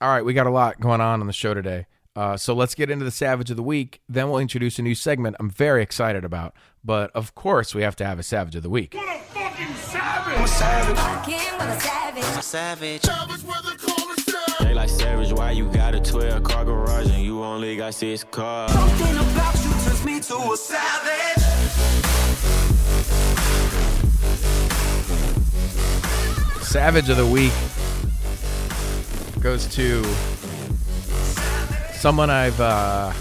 All 0.00 0.08
right, 0.08 0.24
we 0.24 0.32
got 0.32 0.46
a 0.46 0.50
lot 0.50 0.80
going 0.80 1.00
on 1.00 1.20
on 1.20 1.26
the 1.26 1.32
show 1.32 1.54
today. 1.54 1.86
Uh, 2.14 2.36
so 2.36 2.54
let's 2.54 2.74
get 2.74 2.90
into 2.90 3.04
the 3.04 3.10
Savage 3.10 3.50
of 3.50 3.56
the 3.56 3.62
Week. 3.62 4.00
Then 4.08 4.28
we'll 4.28 4.38
introduce 4.38 4.78
a 4.78 4.82
new 4.82 4.94
segment 4.94 5.36
I'm 5.40 5.50
very 5.50 5.82
excited 5.82 6.24
about. 6.24 6.54
But 6.84 7.10
of 7.12 7.34
course, 7.34 7.74
we 7.74 7.82
have 7.82 7.96
to 7.96 8.04
have 8.04 8.18
a 8.18 8.22
Savage 8.22 8.56
of 8.56 8.62
the 8.62 8.70
Week. 8.70 8.94
What 8.94 9.16
a 9.16 9.20
fucking 9.20 9.74
savage! 9.74 10.02
They 13.02 13.71
like 14.82 14.90
savage, 14.90 15.32
why 15.32 15.52
you 15.52 15.68
got 15.70 15.94
a 15.94 16.00
12 16.00 16.42
car 16.42 16.64
garage 16.64 17.08
and 17.08 17.22
you 17.22 17.40
only 17.40 17.76
got 17.76 17.94
six 17.94 18.24
cars? 18.24 18.72
Something 18.72 19.16
about 19.16 19.54
you 19.62 19.70
turns 19.70 20.04
me 20.04 20.18
to 20.18 20.34
a 20.34 20.56
Savage 26.64 27.08
of 27.10 27.16
the 27.16 27.26
Week 27.26 27.52
goes 29.40 29.68
to 29.76 30.02
someone 31.92 32.30
I've 32.30 32.60
uh, 32.60 33.12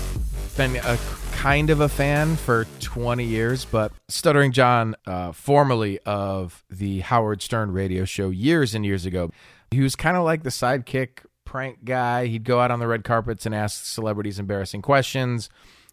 been 0.57 0.77
a 0.77 0.97
kind 1.33 1.69
of 1.69 1.81
a 1.81 1.89
fan 1.89 2.37
for 2.37 2.65
20 2.79 3.23
years, 3.23 3.65
but 3.65 3.91
Stuttering 4.07 4.51
John, 4.51 4.95
uh, 5.05 5.31
formerly 5.31 5.99
of 6.07 6.63
the 6.71 7.01
Howard 7.01 7.43
Stern 7.43 7.71
radio 7.71 8.03
show 8.03 8.31
years 8.31 8.73
and 8.73 8.83
years 8.83 9.05
ago, 9.05 9.29
he 9.69 9.81
was 9.81 9.95
kind 9.95 10.17
of 10.17 10.23
like 10.23 10.41
the 10.41 10.49
sidekick 10.49 11.25
prank 11.51 11.83
guy. 11.83 12.27
He'd 12.27 12.45
go 12.45 12.61
out 12.61 12.71
on 12.71 12.79
the 12.79 12.87
red 12.87 13.03
carpets 13.03 13.45
and 13.45 13.53
ask 13.53 13.83
celebrities 13.83 14.39
embarrassing 14.39 14.81
questions. 14.81 15.49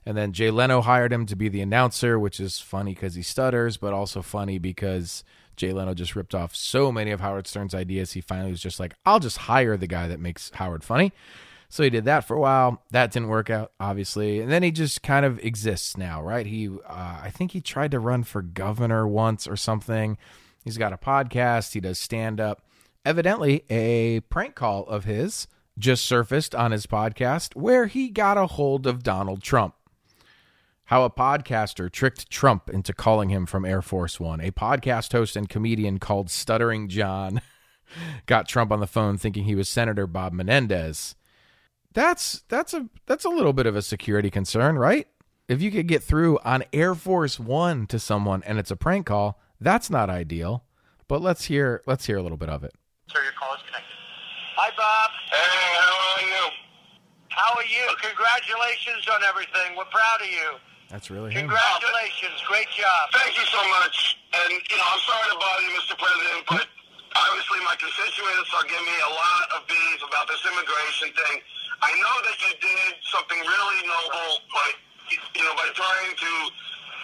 And 0.06 0.16
then 0.16 0.32
Jay 0.32 0.52
Leno 0.52 0.80
hired 0.80 1.12
him 1.12 1.26
to 1.26 1.34
be 1.34 1.48
the 1.48 1.60
announcer, 1.60 2.16
which 2.16 2.38
is 2.38 2.60
funny 2.60 2.94
because 2.94 3.16
he 3.16 3.22
stutters, 3.22 3.76
but 3.76 3.92
also 3.92 4.22
funny 4.22 4.58
because 4.58 5.24
Jay 5.56 5.72
Leno 5.72 5.94
just 5.94 6.14
ripped 6.14 6.32
off 6.32 6.54
so 6.54 6.92
many 6.92 7.10
of 7.10 7.20
Howard 7.20 7.48
Stern's 7.48 7.74
ideas. 7.74 8.12
He 8.12 8.20
finally 8.20 8.52
was 8.52 8.62
just 8.62 8.78
like, 8.78 8.94
I'll 9.04 9.18
just 9.18 9.36
hire 9.36 9.76
the 9.76 9.88
guy 9.88 10.06
that 10.06 10.20
makes 10.20 10.52
Howard 10.54 10.84
funny. 10.84 11.12
So 11.68 11.82
he 11.82 11.90
did 11.90 12.04
that 12.04 12.20
for 12.20 12.36
a 12.36 12.40
while. 12.40 12.84
That 12.92 13.10
didn't 13.10 13.28
work 13.28 13.50
out, 13.50 13.72
obviously. 13.80 14.40
And 14.40 14.52
then 14.52 14.62
he 14.62 14.70
just 14.70 15.02
kind 15.02 15.26
of 15.26 15.40
exists 15.40 15.96
now, 15.96 16.22
right? 16.22 16.46
He, 16.46 16.68
uh, 16.68 17.20
I 17.24 17.30
think 17.34 17.50
he 17.50 17.60
tried 17.60 17.90
to 17.90 17.98
run 17.98 18.22
for 18.22 18.42
governor 18.42 19.08
once 19.08 19.48
or 19.48 19.56
something. 19.56 20.18
He's 20.62 20.78
got 20.78 20.92
a 20.92 20.96
podcast. 20.96 21.72
He 21.72 21.80
does 21.80 21.98
stand 21.98 22.40
up. 22.40 22.62
Evidently, 23.08 23.64
a 23.70 24.20
prank 24.28 24.54
call 24.54 24.84
of 24.84 25.04
his 25.04 25.48
just 25.78 26.04
surfaced 26.04 26.54
on 26.54 26.72
his 26.72 26.86
podcast 26.86 27.56
where 27.56 27.86
he 27.86 28.10
got 28.10 28.36
a 28.36 28.46
hold 28.46 28.86
of 28.86 29.02
Donald 29.02 29.42
Trump. 29.42 29.74
How 30.84 31.04
a 31.04 31.10
podcaster 31.10 31.90
tricked 31.90 32.28
Trump 32.28 32.68
into 32.68 32.92
calling 32.92 33.30
him 33.30 33.46
from 33.46 33.64
Air 33.64 33.80
Force 33.80 34.20
One. 34.20 34.42
A 34.42 34.50
podcast 34.50 35.12
host 35.12 35.36
and 35.36 35.48
comedian 35.48 35.98
called 35.98 36.28
Stuttering 36.28 36.86
John 36.86 37.40
got 38.26 38.46
Trump 38.46 38.70
on 38.70 38.80
the 38.80 38.86
phone 38.86 39.16
thinking 39.16 39.44
he 39.44 39.54
was 39.54 39.70
Senator 39.70 40.06
Bob 40.06 40.34
Menendez. 40.34 41.14
That's 41.94 42.42
that's 42.48 42.74
a 42.74 42.90
that's 43.06 43.24
a 43.24 43.30
little 43.30 43.54
bit 43.54 43.64
of 43.64 43.74
a 43.74 43.80
security 43.80 44.28
concern, 44.28 44.76
right? 44.76 45.08
If 45.48 45.62
you 45.62 45.70
could 45.70 45.88
get 45.88 46.02
through 46.02 46.40
on 46.44 46.62
Air 46.74 46.94
Force 46.94 47.40
One 47.40 47.86
to 47.86 47.98
someone 47.98 48.42
and 48.42 48.58
it's 48.58 48.70
a 48.70 48.76
prank 48.76 49.06
call, 49.06 49.40
that's 49.58 49.88
not 49.88 50.10
ideal. 50.10 50.64
But 51.08 51.22
let's 51.22 51.46
hear 51.46 51.82
let's 51.86 52.04
hear 52.04 52.18
a 52.18 52.22
little 52.22 52.36
bit 52.36 52.50
of 52.50 52.62
it. 52.64 52.74
Sir, 53.08 53.24
your 53.24 53.32
call 53.40 53.56
is 53.56 53.64
connected. 53.64 53.96
Hi, 54.60 54.68
Bob. 54.76 55.08
Hey, 55.32 55.64
how 55.80 55.96
are 56.12 56.24
you? 56.28 56.44
How 57.32 57.50
are 57.56 57.64
you? 57.64 57.84
Congratulations 58.04 59.08
on 59.08 59.24
everything. 59.24 59.80
We're 59.80 59.88
proud 59.88 60.20
of 60.20 60.28
you. 60.28 60.60
That's 60.92 61.08
really 61.08 61.32
him. 61.32 61.48
Congratulations. 61.48 62.36
Great 62.44 62.68
job. 62.68 63.08
Thank 63.16 63.32
you 63.40 63.48
so 63.48 63.64
much. 63.80 64.20
And, 64.36 64.52
you 64.60 64.76
know, 64.76 64.88
I'm 64.92 65.00
sorry 65.08 65.24
to 65.32 65.38
bother 65.40 65.64
you, 65.64 65.72
Mr. 65.80 65.96
President, 65.96 66.40
but 66.52 66.64
obviously 67.16 67.64
my 67.64 67.80
constituents 67.80 68.52
are 68.60 68.66
giving 68.68 68.84
me 68.84 68.98
a 69.00 69.12
lot 69.16 69.44
of 69.56 69.64
beef 69.64 70.00
about 70.04 70.28
this 70.28 70.44
immigration 70.44 71.08
thing. 71.16 71.40
I 71.80 71.92
know 71.96 72.16
that 72.28 72.36
you 72.44 72.52
did 72.60 72.92
something 73.08 73.40
really 73.40 73.80
noble 73.88 74.44
by, 74.52 74.68
you 75.32 75.44
know, 75.48 75.56
by 75.56 75.72
trying 75.72 76.12
to, 76.12 76.32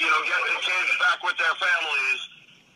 you 0.04 0.08
know, 0.12 0.20
get 0.28 0.40
the 0.52 0.56
kids 0.60 0.90
back 1.00 1.24
with 1.24 1.36
their 1.40 1.56
families. 1.56 2.20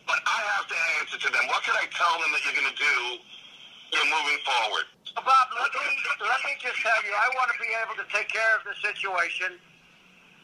But 0.09 0.25
I 0.25 0.41
have 0.57 0.67
to 0.73 0.79
answer 0.99 1.19
to 1.21 1.29
them. 1.29 1.45
What 1.53 1.61
can 1.63 1.77
I 1.77 1.85
tell 1.93 2.17
them 2.17 2.33
that 2.33 2.41
you're 2.49 2.57
going 2.57 2.73
to 2.73 2.81
do, 2.81 2.97
you 3.93 3.97
know, 4.01 4.09
moving 4.09 4.41
forward? 4.41 4.89
Bob, 5.21 5.47
let 5.53 5.69
me, 5.69 5.85
let 6.25 6.41
me 6.49 6.57
just 6.57 6.81
tell 6.81 7.01
you, 7.05 7.13
I 7.13 7.29
want 7.37 7.53
to 7.53 7.59
be 7.61 7.69
able 7.85 7.95
to 8.01 8.07
take 8.09 8.33
care 8.33 8.57
of 8.57 8.65
the 8.65 8.73
situation 8.81 9.61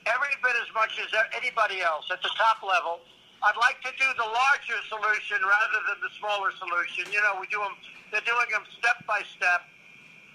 every 0.05 0.37
bit 0.45 0.53
as 0.61 0.69
much 0.77 1.01
as 1.01 1.09
anybody 1.33 1.81
else 1.81 2.05
at 2.13 2.21
the 2.21 2.33
top 2.37 2.61
level. 2.61 3.01
I'd 3.45 3.57
like 3.61 3.81
to 3.85 3.93
do 3.97 4.09
the 4.17 4.29
larger 4.29 4.79
solution 4.89 5.41
rather 5.41 5.81
than 5.89 5.99
the 6.01 6.13
smaller 6.21 6.53
solution. 6.57 7.09
You 7.13 7.21
know, 7.25 7.41
we 7.41 7.49
do 7.49 7.61
them, 7.61 7.77
they're 8.13 8.25
doing 8.25 8.49
them 8.53 8.65
step 8.77 9.01
by 9.09 9.25
step. 9.37 9.65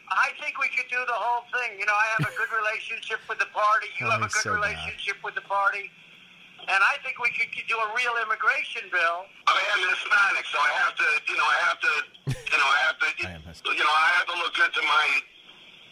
I 0.10 0.34
think 0.42 0.58
we 0.58 0.70
could 0.74 0.90
do 0.90 0.98
the 1.06 1.18
whole 1.18 1.46
thing. 1.54 1.78
You 1.78 1.86
know, 1.86 1.94
I 1.94 2.18
have 2.18 2.26
a 2.26 2.34
good 2.34 2.50
relationship 2.50 3.22
with 3.30 3.38
the 3.38 3.50
party. 3.54 3.94
You 4.02 4.10
have 4.10 4.26
a 4.26 4.30
good 4.30 4.42
so 4.42 4.58
bad. 4.58 4.62
relationship 4.62 5.22
with 5.22 5.38
the 5.38 5.46
party. 5.46 5.94
And 6.70 6.86
I 6.86 7.02
think 7.02 7.18
we 7.18 7.34
could 7.34 7.50
do 7.66 7.74
a 7.82 7.90
real 7.98 8.14
immigration 8.22 8.86
bill. 8.94 9.26
I 9.50 9.58
am 9.74 9.82
Hispanic, 9.90 10.46
so 10.54 10.62
I 10.62 10.72
have 10.86 10.94
to, 11.02 11.08
you 11.26 11.34
know, 11.34 11.48
I 11.50 11.58
have 11.66 11.80
to, 11.82 11.94
you 12.30 12.58
know, 12.62 12.70
I 12.70 12.80
have 12.86 12.98
to, 13.02 13.10
I 13.26 13.34
am 13.34 13.42
Hispanic. 13.42 13.74
you 13.74 13.86
know, 13.90 13.90
I 13.90 14.10
have 14.22 14.28
to 14.30 14.38
look 14.38 14.54
good 14.54 14.74
to 14.78 14.84
my, 14.86 15.06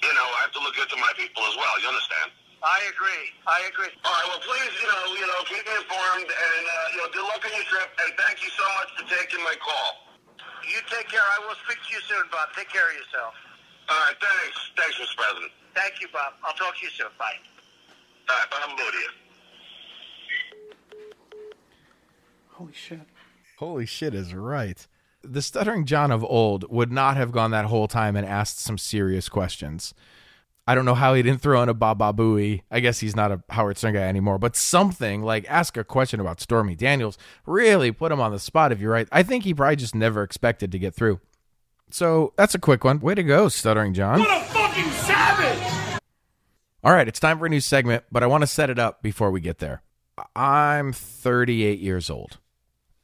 you 0.06 0.14
know, 0.14 0.28
I 0.38 0.40
have 0.46 0.54
to 0.54 0.62
look 0.62 0.78
good 0.78 0.86
to 0.94 1.00
my 1.02 1.10
people 1.18 1.42
as 1.50 1.58
well. 1.58 1.74
You 1.82 1.90
understand? 1.90 2.30
I 2.62 2.78
agree. 2.94 3.26
I 3.50 3.66
agree. 3.74 3.90
All 4.06 4.14
right. 4.14 4.28
Well, 4.30 4.42
please, 4.46 4.70
you 4.78 4.86
know, 4.86 5.02
you 5.18 5.26
know, 5.26 5.42
keep 5.50 5.66
me 5.66 5.74
informed, 5.82 6.30
and 6.30 6.64
uh, 6.66 6.94
you 6.94 6.98
know, 7.02 7.10
good 7.10 7.26
luck 7.26 7.42
on 7.42 7.54
your 7.54 7.66
trip, 7.70 7.90
and 8.02 8.14
thank 8.18 8.42
you 8.46 8.50
so 8.54 8.66
much 8.82 8.90
for 8.98 9.06
taking 9.10 9.42
my 9.46 9.58
call. 9.58 10.14
You 10.66 10.78
take 10.90 11.10
care. 11.10 11.22
I 11.22 11.42
will 11.42 11.58
speak 11.66 11.82
to 11.86 11.90
you 11.90 12.02
soon, 12.06 12.26
Bob. 12.30 12.54
Take 12.54 12.70
care 12.70 12.86
of 12.86 12.98
yourself. 12.98 13.34
All 13.90 13.98
right. 14.06 14.18
Thanks. 14.18 14.58
Thanks, 14.78 14.98
Mr. 14.98 15.18
President. 15.18 15.54
Thank 15.74 16.02
you, 16.02 16.10
Bob. 16.14 16.38
I'll 16.46 16.58
talk 16.58 16.78
to 16.78 16.82
you 16.86 16.94
soon. 16.94 17.14
Bye. 17.18 17.38
All 18.30 18.38
right. 18.38 18.50
Bye, 18.50 18.62
Cambodia. 18.62 19.27
Holy 22.58 22.74
shit. 22.74 23.02
Holy 23.60 23.86
shit 23.86 24.16
is 24.16 24.34
right. 24.34 24.88
The 25.24 25.44
stuttering 25.44 25.86
John 25.86 26.10
of 26.10 26.24
old 26.24 26.66
would 26.72 26.92
not 26.92 27.16
have 27.16 27.32
gone 27.32 27.52
that 27.52 27.66
whole 27.66 27.88
time 27.88 28.16
and 28.16 28.26
asked 28.26 28.60
some 28.60 28.80
serious 28.80 29.30
questions. 29.30 29.94
I 30.66 30.74
don't 30.74 30.84
know 30.84 30.96
how 30.96 31.14
he 31.14 31.22
didn't 31.22 31.42
throw 31.42 31.62
in 31.62 31.70
a 31.70 31.76
Baba 31.76 32.14
Booey. 32.14 32.64
I 32.72 32.80
guess 32.80 33.00
he's 33.00 33.16
not 33.16 33.32
a 33.32 33.44
Howard 33.52 33.78
Stern 33.78 33.94
guy 33.94 34.02
anymore, 34.02 34.40
but 34.40 34.56
something 34.56 35.22
like 35.22 35.46
ask 35.48 35.78
a 35.78 35.84
question 35.84 36.20
about 36.20 36.42
Stormy 36.42 36.74
Daniels 36.74 37.20
really 37.46 37.92
put 37.92 38.12
him 38.12 38.20
on 38.20 38.32
the 38.32 38.40
spot 38.40 38.72
if 38.72 38.80
you're 38.80 38.92
right. 38.92 39.08
I 39.12 39.22
think 39.22 39.44
he 39.44 39.54
probably 39.54 39.76
just 39.76 39.94
never 39.94 40.24
expected 40.24 40.72
to 40.72 40.80
get 40.80 40.96
through. 40.96 41.20
So 41.92 42.34
that's 42.38 42.56
a 42.56 42.60
quick 42.60 42.84
one. 42.84 43.00
Way 43.02 43.14
to 43.14 43.24
go, 43.24 43.50
Stuttering 43.50 43.94
John. 43.94 44.20
What 44.20 44.42
a 44.42 44.44
fucking 44.46 44.92
savage! 44.92 46.02
All 46.84 46.92
right, 46.92 47.08
it's 47.08 47.20
time 47.20 47.38
for 47.38 47.46
a 47.46 47.50
new 47.50 47.62
segment, 47.62 48.06
but 48.12 48.24
I 48.24 48.26
want 48.26 48.42
to 48.42 48.48
set 48.48 48.72
it 48.72 48.80
up 48.80 49.04
before 49.04 49.30
we 49.30 49.42
get 49.42 49.60
there. 49.60 49.84
I'm 50.36 50.92
38 50.92 51.80
years 51.80 52.10
old. 52.10 52.40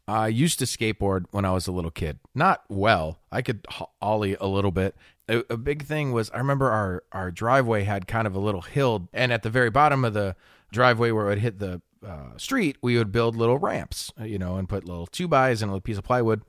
I 0.07 0.27
used 0.27 0.59
to 0.59 0.65
skateboard 0.65 1.25
when 1.31 1.45
I 1.45 1.51
was 1.51 1.67
a 1.67 1.71
little 1.71 1.91
kid. 1.91 2.19
Not 2.35 2.63
well. 2.67 3.19
I 3.31 3.41
could 3.41 3.65
ollie 4.01 4.35
a 4.39 4.47
little 4.47 4.71
bit. 4.71 4.95
A, 5.29 5.43
a 5.49 5.57
big 5.57 5.85
thing 5.85 6.11
was 6.11 6.29
I 6.31 6.37
remember 6.37 6.69
our 6.69 7.03
our 7.11 7.31
driveway 7.31 7.83
had 7.83 8.07
kind 8.07 8.27
of 8.27 8.35
a 8.35 8.39
little 8.39 8.61
hill, 8.61 9.07
and 9.13 9.31
at 9.31 9.43
the 9.43 9.49
very 9.49 9.69
bottom 9.69 10.03
of 10.03 10.13
the 10.13 10.35
driveway 10.71 11.11
where 11.11 11.27
it 11.27 11.29
would 11.29 11.39
hit 11.39 11.59
the 11.59 11.81
uh, 12.05 12.37
street, 12.37 12.77
we 12.81 12.97
would 12.97 13.11
build 13.11 13.35
little 13.35 13.57
ramps, 13.57 14.11
uh, 14.19 14.25
you 14.25 14.37
know, 14.37 14.57
and 14.57 14.67
put 14.67 14.85
little 14.85 15.07
two 15.07 15.27
bys 15.27 15.61
and 15.61 15.73
a 15.73 15.79
piece 15.79 15.97
of 15.97 16.03
plywood 16.03 16.41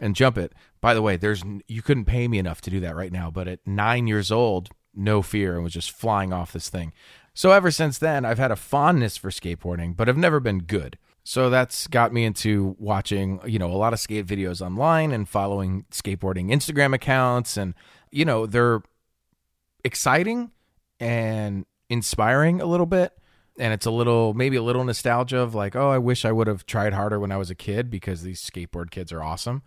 and 0.00 0.16
jump 0.16 0.38
it. 0.38 0.54
By 0.80 0.94
the 0.94 1.02
way, 1.02 1.16
there's 1.16 1.42
you 1.68 1.82
couldn't 1.82 2.06
pay 2.06 2.28
me 2.28 2.38
enough 2.38 2.62
to 2.62 2.70
do 2.70 2.80
that 2.80 2.96
right 2.96 3.12
now, 3.12 3.30
but 3.30 3.48
at 3.48 3.66
nine 3.66 4.06
years 4.06 4.32
old, 4.32 4.70
no 4.94 5.20
fear, 5.20 5.54
and 5.54 5.64
was 5.64 5.74
just 5.74 5.90
flying 5.90 6.32
off 6.32 6.52
this 6.52 6.70
thing. 6.70 6.92
So 7.34 7.50
ever 7.50 7.70
since 7.70 7.98
then, 7.98 8.24
I've 8.24 8.38
had 8.38 8.50
a 8.50 8.56
fondness 8.56 9.16
for 9.16 9.30
skateboarding, 9.30 9.96
but 9.96 10.08
I've 10.08 10.16
never 10.16 10.40
been 10.40 10.60
good. 10.60 10.98
So 11.24 11.50
that's 11.50 11.86
got 11.86 12.12
me 12.12 12.24
into 12.24 12.74
watching, 12.78 13.40
you 13.46 13.58
know, 13.58 13.70
a 13.70 13.78
lot 13.78 13.92
of 13.92 14.00
skate 14.00 14.26
videos 14.26 14.60
online 14.60 15.12
and 15.12 15.28
following 15.28 15.84
skateboarding 15.92 16.50
Instagram 16.50 16.94
accounts, 16.94 17.56
and 17.56 17.74
you 18.10 18.24
know, 18.24 18.46
they're 18.46 18.82
exciting 19.84 20.50
and 20.98 21.64
inspiring 21.88 22.60
a 22.60 22.66
little 22.66 22.86
bit. 22.86 23.12
And 23.58 23.72
it's 23.72 23.86
a 23.86 23.90
little 23.90 24.34
maybe 24.34 24.56
a 24.56 24.62
little 24.62 24.82
nostalgia 24.82 25.38
of 25.38 25.54
like 25.54 25.76
oh 25.76 25.90
i 25.90 25.98
wish 25.98 26.24
i 26.24 26.32
would 26.32 26.46
have 26.46 26.64
tried 26.64 26.94
harder 26.94 27.20
when 27.20 27.30
i 27.30 27.36
was 27.36 27.50
a 27.50 27.54
kid 27.54 27.90
because 27.90 28.22
these 28.22 28.40
skateboard 28.42 28.90
kids 28.90 29.12
are 29.12 29.22
awesome. 29.22 29.62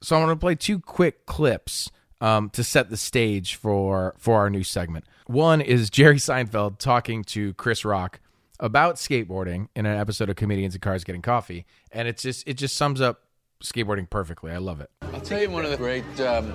So 0.00 0.16
i'm 0.16 0.24
going 0.24 0.36
to 0.36 0.40
play 0.40 0.54
two 0.54 0.78
quick 0.78 1.26
clips 1.26 1.90
um, 2.20 2.50
to 2.50 2.62
set 2.62 2.88
the 2.88 2.96
stage 2.96 3.56
for 3.56 4.14
for 4.16 4.38
our 4.38 4.48
new 4.48 4.62
segment. 4.62 5.06
One 5.26 5.60
is 5.60 5.90
jerry 5.90 6.16
seinfeld 6.16 6.78
talking 6.78 7.24
to 7.24 7.52
chris 7.54 7.84
rock 7.84 8.20
about 8.60 8.94
skateboarding 8.96 9.66
in 9.74 9.86
an 9.86 9.98
episode 9.98 10.28
of 10.30 10.36
comedians 10.36 10.74
in 10.74 10.80
cars 10.80 11.02
getting 11.02 11.22
coffee 11.22 11.66
and 11.90 12.06
it's 12.06 12.22
just 12.22 12.46
it 12.46 12.54
just 12.54 12.76
sums 12.76 13.00
up 13.00 13.22
skateboarding 13.62 14.08
perfectly 14.08 14.52
i 14.52 14.58
love 14.58 14.80
it 14.80 14.90
I'll 15.12 15.20
tell 15.20 15.40
you 15.40 15.50
one 15.50 15.64
of 15.64 15.70
the 15.70 15.76
great 15.76 16.04
um, 16.20 16.52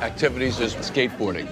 activities 0.00 0.60
is 0.60 0.74
skateboarding. 0.76 1.48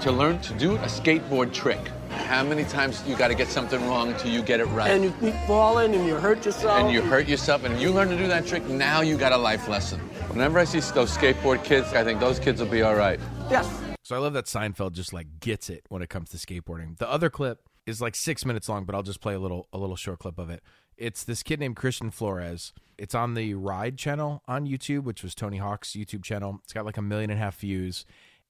To 0.00 0.12
learn 0.12 0.40
to 0.40 0.54
do 0.54 0.76
a 0.76 0.86
skateboard 0.86 1.52
trick. 1.52 1.78
How 2.10 2.42
many 2.42 2.64
times 2.64 3.02
you 3.06 3.16
got 3.16 3.28
to 3.28 3.34
get 3.34 3.48
something 3.48 3.84
wrong 3.86 4.14
till 4.16 4.30
you 4.30 4.42
get 4.42 4.60
it 4.60 4.64
right? 4.66 4.90
And 4.90 5.04
you 5.04 5.12
keep 5.20 5.34
falling 5.46 5.94
and 5.94 6.06
you 6.06 6.14
hurt 6.14 6.44
yourself. 6.46 6.80
and 6.80 6.90
you 6.90 7.02
hurt 7.02 7.28
yourself, 7.28 7.64
and 7.64 7.80
you 7.80 7.92
learn 7.92 8.08
to 8.08 8.16
do 8.16 8.26
that 8.28 8.46
trick. 8.46 8.64
Now 8.66 9.02
you 9.02 9.18
got 9.18 9.32
a 9.32 9.36
life 9.36 9.68
lesson. 9.68 10.00
Whenever 10.30 10.58
I 10.58 10.64
see 10.64 10.80
those 10.80 11.16
skateboard 11.16 11.64
kids, 11.64 11.92
I 11.92 12.02
think 12.04 12.20
those 12.20 12.38
kids 12.38 12.60
will 12.60 12.68
be 12.68 12.82
all 12.82 12.94
right. 12.94 13.20
Yes. 13.50 13.68
So 14.02 14.16
I 14.16 14.18
love 14.20 14.32
that 14.32 14.46
Seinfeld 14.46 14.92
just 14.92 15.12
like 15.12 15.40
gets 15.40 15.68
it 15.68 15.84
when 15.90 16.00
it 16.00 16.08
comes 16.08 16.30
to 16.30 16.38
skateboarding. 16.38 16.96
The 16.96 17.10
other 17.10 17.28
clip 17.28 17.67
is 17.88 18.00
like 18.02 18.14
six 18.14 18.44
minutes 18.44 18.68
long, 18.68 18.84
but 18.84 18.94
I'll 18.94 19.02
just 19.02 19.20
play 19.20 19.34
a 19.34 19.38
little 19.38 19.66
a 19.72 19.78
little 19.78 19.96
short 19.96 20.18
clip 20.18 20.38
of 20.38 20.50
it. 20.50 20.62
It's 20.96 21.24
this 21.24 21.42
kid 21.42 21.60
named 21.60 21.76
Christian 21.76 22.10
Flores. 22.10 22.72
It's 22.98 23.14
on 23.14 23.34
the 23.34 23.54
Ride 23.54 23.96
channel 23.96 24.42
on 24.46 24.66
YouTube, 24.66 25.04
which 25.04 25.22
was 25.22 25.34
Tony 25.34 25.58
Hawk's 25.58 25.92
YouTube 25.92 26.22
channel. 26.22 26.60
It's 26.64 26.72
got 26.72 26.84
like 26.84 26.96
a 26.96 27.02
million 27.02 27.30
and 27.30 27.38
a 27.40 27.42
half 27.42 27.58
views. 27.58 28.04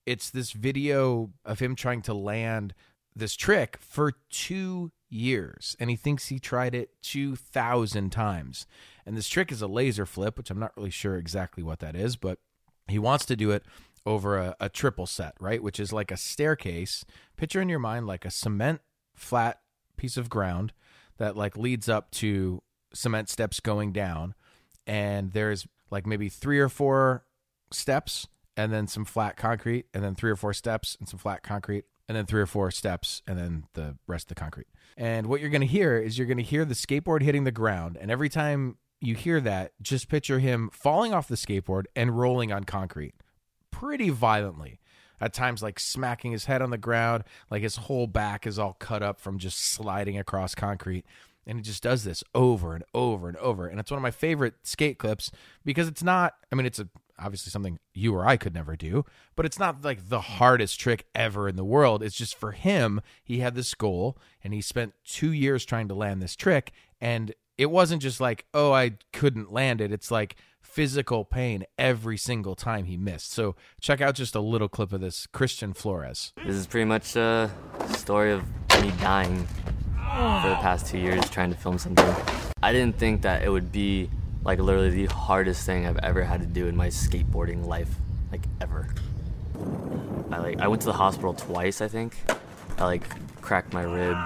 It's 0.06 0.30
this 0.30 0.52
video 0.52 1.30
of 1.44 1.60
him 1.60 1.76
trying 1.76 2.02
to 2.02 2.14
land 2.14 2.74
this 3.14 3.36
trick 3.36 3.78
for 3.80 4.14
two 4.30 4.90
years, 5.10 5.76
and 5.78 5.90
he 5.90 5.96
thinks 5.96 6.28
he 6.28 6.38
tried 6.38 6.74
it 6.74 6.90
two 7.02 7.36
thousand 7.36 8.10
times. 8.10 8.66
And 9.06 9.16
this 9.16 9.28
trick 9.28 9.52
is 9.52 9.62
a 9.62 9.68
laser 9.68 10.06
flip, 10.06 10.36
which 10.36 10.50
I'm 10.50 10.58
not 10.58 10.76
really 10.76 10.90
sure 10.90 11.16
exactly 11.16 11.62
what 11.62 11.78
that 11.78 11.94
is, 11.94 12.16
but 12.16 12.38
he 12.88 12.98
wants 12.98 13.24
to 13.26 13.36
do 13.36 13.50
it 13.50 13.62
over 14.06 14.38
a, 14.38 14.56
a 14.58 14.68
triple 14.68 15.06
set, 15.06 15.34
right? 15.38 15.62
Which 15.62 15.78
is 15.78 15.92
like 15.92 16.10
a 16.10 16.16
staircase. 16.16 17.04
Picture 17.36 17.60
in 17.60 17.68
your 17.68 17.78
mind 17.78 18.06
like 18.06 18.24
a 18.24 18.30
cement 18.30 18.80
flat 19.18 19.60
piece 19.96 20.16
of 20.16 20.30
ground 20.30 20.72
that 21.18 21.36
like 21.36 21.56
leads 21.56 21.88
up 21.88 22.10
to 22.12 22.62
cement 22.94 23.28
steps 23.28 23.60
going 23.60 23.92
down. 23.92 24.34
And 24.86 25.32
there's 25.32 25.66
like 25.90 26.06
maybe 26.06 26.28
three 26.28 26.58
or 26.58 26.68
four 26.68 27.24
steps 27.70 28.26
and 28.56 28.72
then 28.72 28.86
some 28.86 29.04
flat 29.04 29.36
concrete 29.36 29.86
and 29.92 30.02
then 30.02 30.14
three 30.14 30.30
or 30.30 30.36
four 30.36 30.52
steps 30.52 30.96
and 30.98 31.08
some 31.08 31.18
flat 31.18 31.42
concrete 31.42 31.84
and 32.08 32.16
then 32.16 32.26
three 32.26 32.40
or 32.40 32.46
four 32.46 32.70
steps 32.70 33.22
and 33.26 33.38
then 33.38 33.64
the 33.74 33.96
rest 34.06 34.24
of 34.24 34.36
the 34.36 34.40
concrete. 34.40 34.66
And 34.96 35.26
what 35.26 35.40
you're 35.40 35.50
going 35.50 35.60
to 35.60 35.66
hear 35.66 35.98
is 35.98 36.18
you're 36.18 36.26
going 36.26 36.38
to 36.38 36.42
hear 36.42 36.64
the 36.64 36.74
skateboard 36.74 37.22
hitting 37.22 37.44
the 37.44 37.52
ground. 37.52 37.98
And 38.00 38.10
every 38.10 38.28
time 38.28 38.78
you 39.00 39.14
hear 39.14 39.40
that, 39.42 39.72
just 39.80 40.08
picture 40.08 40.38
him 40.38 40.70
falling 40.72 41.12
off 41.12 41.28
the 41.28 41.36
skateboard 41.36 41.84
and 41.94 42.18
rolling 42.18 42.50
on 42.50 42.64
concrete 42.64 43.14
pretty 43.70 44.10
violently. 44.10 44.80
At 45.20 45.32
times, 45.32 45.62
like 45.62 45.80
smacking 45.80 46.32
his 46.32 46.44
head 46.44 46.62
on 46.62 46.70
the 46.70 46.78
ground, 46.78 47.24
like 47.50 47.62
his 47.62 47.76
whole 47.76 48.06
back 48.06 48.46
is 48.46 48.58
all 48.58 48.74
cut 48.78 49.02
up 49.02 49.20
from 49.20 49.38
just 49.38 49.58
sliding 49.58 50.18
across 50.18 50.54
concrete. 50.54 51.04
And 51.46 51.58
he 51.58 51.62
just 51.62 51.82
does 51.82 52.04
this 52.04 52.22
over 52.34 52.74
and 52.74 52.84
over 52.92 53.28
and 53.28 53.36
over. 53.38 53.66
And 53.66 53.80
it's 53.80 53.90
one 53.90 53.96
of 53.96 54.02
my 54.02 54.10
favorite 54.10 54.54
skate 54.62 54.98
clips 54.98 55.30
because 55.64 55.88
it's 55.88 56.02
not, 56.02 56.34
I 56.52 56.54
mean, 56.54 56.66
it's 56.66 56.78
a, 56.78 56.88
obviously 57.18 57.50
something 57.50 57.78
you 57.94 58.14
or 58.14 58.26
I 58.26 58.36
could 58.36 58.54
never 58.54 58.76
do, 58.76 59.04
but 59.34 59.46
it's 59.46 59.58
not 59.58 59.82
like 59.82 60.08
the 60.08 60.20
hardest 60.20 60.78
trick 60.78 61.06
ever 61.14 61.48
in 61.48 61.56
the 61.56 61.64
world. 61.64 62.02
It's 62.02 62.16
just 62.16 62.36
for 62.36 62.52
him, 62.52 63.00
he 63.24 63.38
had 63.38 63.54
this 63.54 63.74
goal 63.74 64.18
and 64.44 64.52
he 64.52 64.60
spent 64.60 64.94
two 65.04 65.32
years 65.32 65.64
trying 65.64 65.88
to 65.88 65.94
land 65.94 66.22
this 66.22 66.36
trick. 66.36 66.72
And 67.00 67.34
it 67.56 67.70
wasn't 67.70 68.02
just 68.02 68.20
like, 68.20 68.44
oh, 68.54 68.72
I 68.72 68.92
couldn't 69.12 69.52
land 69.52 69.80
it. 69.80 69.90
It's 69.90 70.10
like 70.10 70.36
physical 70.68 71.24
pain 71.24 71.64
every 71.78 72.16
single 72.16 72.54
time 72.54 72.84
he 72.84 72.96
missed. 72.96 73.32
So 73.32 73.56
check 73.80 74.00
out 74.00 74.14
just 74.14 74.34
a 74.34 74.40
little 74.40 74.68
clip 74.68 74.92
of 74.92 75.00
this 75.00 75.26
Christian 75.26 75.72
Flores. 75.72 76.32
This 76.44 76.54
is 76.54 76.66
pretty 76.66 76.84
much 76.84 77.16
a 77.16 77.50
story 77.96 78.32
of 78.32 78.42
me 78.82 78.92
dying 79.00 79.46
for 79.96 80.48
the 80.50 80.58
past 80.60 80.86
two 80.86 80.98
years 80.98 81.28
trying 81.30 81.50
to 81.50 81.56
film 81.56 81.78
something. 81.78 82.14
I 82.62 82.72
didn't 82.72 82.98
think 82.98 83.22
that 83.22 83.42
it 83.42 83.48
would 83.48 83.72
be 83.72 84.10
like 84.44 84.60
literally 84.60 84.90
the 84.90 85.12
hardest 85.12 85.64
thing 85.64 85.86
I've 85.86 85.98
ever 85.98 86.22
had 86.22 86.40
to 86.40 86.46
do 86.46 86.68
in 86.68 86.76
my 86.76 86.88
skateboarding 86.88 87.64
life, 87.66 87.90
like 88.30 88.42
ever. 88.60 88.88
I 90.30 90.38
like 90.38 90.60
I 90.60 90.68
went 90.68 90.82
to 90.82 90.86
the 90.86 90.92
hospital 90.92 91.32
twice, 91.32 91.80
I 91.80 91.88
think. 91.88 92.14
I 92.76 92.84
like 92.84 93.02
cracked 93.40 93.72
my 93.72 93.82
rib, 93.82 94.16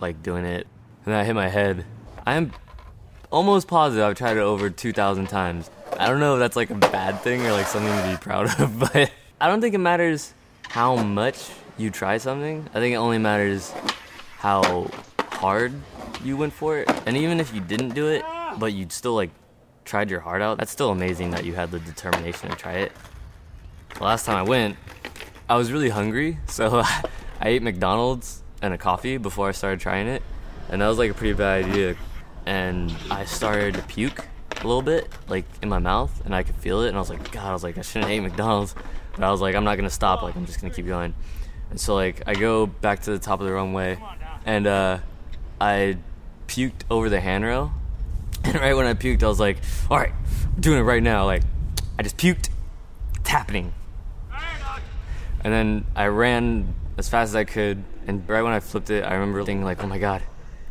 like 0.00 0.22
doing 0.22 0.44
it, 0.44 0.66
and 1.04 1.14
then 1.14 1.20
I 1.20 1.24
hit 1.24 1.34
my 1.34 1.48
head. 1.48 1.84
I 2.26 2.34
am 2.34 2.52
almost 3.34 3.66
positive 3.66 4.04
I've 4.04 4.16
tried 4.16 4.36
it 4.36 4.40
over 4.40 4.70
2,000 4.70 5.26
times. 5.26 5.68
I 5.98 6.06
don't 6.06 6.20
know 6.20 6.34
if 6.34 6.38
that's 6.38 6.54
like 6.54 6.70
a 6.70 6.76
bad 6.76 7.20
thing 7.20 7.44
or 7.44 7.50
like 7.50 7.66
something 7.66 7.92
to 7.92 8.08
be 8.08 8.16
proud 8.16 8.60
of, 8.60 8.78
but 8.92 9.10
I 9.40 9.48
don't 9.48 9.60
think 9.60 9.74
it 9.74 9.78
matters 9.78 10.32
how 10.68 10.94
much 10.94 11.50
you 11.76 11.90
try 11.90 12.18
something. 12.18 12.68
I 12.72 12.78
think 12.78 12.94
it 12.94 12.98
only 12.98 13.18
matters 13.18 13.72
how 14.38 14.88
hard 15.18 15.74
you 16.22 16.36
went 16.36 16.52
for 16.52 16.78
it. 16.78 16.88
And 17.06 17.16
even 17.16 17.40
if 17.40 17.52
you 17.52 17.60
didn't 17.60 17.90
do 17.90 18.06
it, 18.06 18.24
but 18.56 18.72
you'd 18.72 18.92
still 18.92 19.16
like 19.16 19.30
tried 19.84 20.10
your 20.10 20.20
heart 20.20 20.40
out, 20.40 20.58
that's 20.58 20.70
still 20.70 20.90
amazing 20.90 21.32
that 21.32 21.44
you 21.44 21.54
had 21.54 21.72
the 21.72 21.80
determination 21.80 22.50
to 22.50 22.56
try 22.56 22.74
it. 22.74 22.92
The 23.96 24.04
last 24.04 24.26
time 24.26 24.36
I 24.36 24.42
went, 24.42 24.76
I 25.48 25.56
was 25.56 25.72
really 25.72 25.88
hungry, 25.88 26.38
so 26.46 26.82
I 26.84 27.02
ate 27.42 27.62
McDonald's 27.62 28.44
and 28.62 28.72
a 28.72 28.78
coffee 28.78 29.16
before 29.16 29.48
I 29.48 29.52
started 29.52 29.80
trying 29.80 30.06
it. 30.06 30.22
And 30.68 30.80
that 30.80 30.86
was 30.86 30.98
like 30.98 31.10
a 31.10 31.14
pretty 31.14 31.34
bad 31.34 31.64
idea. 31.64 31.96
And 32.46 32.94
I 33.10 33.24
started 33.24 33.74
to 33.74 33.82
puke 33.82 34.26
a 34.60 34.66
little 34.66 34.82
bit, 34.82 35.08
like 35.28 35.44
in 35.62 35.68
my 35.68 35.78
mouth, 35.78 36.24
and 36.24 36.34
I 36.34 36.42
could 36.42 36.56
feel 36.56 36.82
it. 36.82 36.88
And 36.88 36.96
I 36.96 37.00
was 37.00 37.10
like, 37.10 37.30
God, 37.32 37.46
I 37.46 37.52
was 37.52 37.62
like, 37.62 37.78
I 37.78 37.82
shouldn't 37.82 38.10
eat 38.10 38.20
McDonald's. 38.20 38.74
But 39.12 39.24
I 39.24 39.30
was 39.30 39.40
like, 39.40 39.54
I'm 39.54 39.64
not 39.64 39.76
gonna 39.76 39.90
stop. 39.90 40.22
Like, 40.22 40.36
I'm 40.36 40.46
just 40.46 40.60
gonna 40.60 40.72
keep 40.72 40.86
going. 40.86 41.14
And 41.70 41.80
so 41.80 41.94
like, 41.94 42.22
I 42.26 42.34
go 42.34 42.66
back 42.66 43.02
to 43.02 43.10
the 43.10 43.18
top 43.18 43.40
of 43.40 43.46
the 43.46 43.52
runway, 43.52 43.98
and 44.44 44.66
uh, 44.66 44.98
I 45.60 45.98
puked 46.46 46.82
over 46.90 47.08
the 47.08 47.20
handrail. 47.20 47.72
And 48.44 48.56
right 48.56 48.74
when 48.74 48.84
I 48.84 48.92
puked, 48.92 49.22
I 49.22 49.28
was 49.28 49.40
like, 49.40 49.56
All 49.90 49.96
right, 49.96 50.12
I'm 50.54 50.60
doing 50.60 50.78
it 50.78 50.82
right 50.82 51.02
now. 51.02 51.24
Like, 51.24 51.42
I 51.98 52.02
just 52.02 52.18
puked. 52.18 52.50
It's 53.18 53.28
happening. 53.30 53.72
And 55.42 55.52
then 55.52 55.86
I 55.96 56.06
ran 56.06 56.74
as 56.98 57.08
fast 57.08 57.30
as 57.30 57.36
I 57.36 57.44
could, 57.44 57.84
and 58.06 58.28
right 58.28 58.42
when 58.42 58.52
I 58.52 58.60
flipped 58.60 58.90
it, 58.90 59.02
I 59.02 59.14
remember 59.14 59.42
thinking 59.44 59.64
like, 59.64 59.82
"Oh 59.82 59.86
my 59.86 59.98
god, 59.98 60.22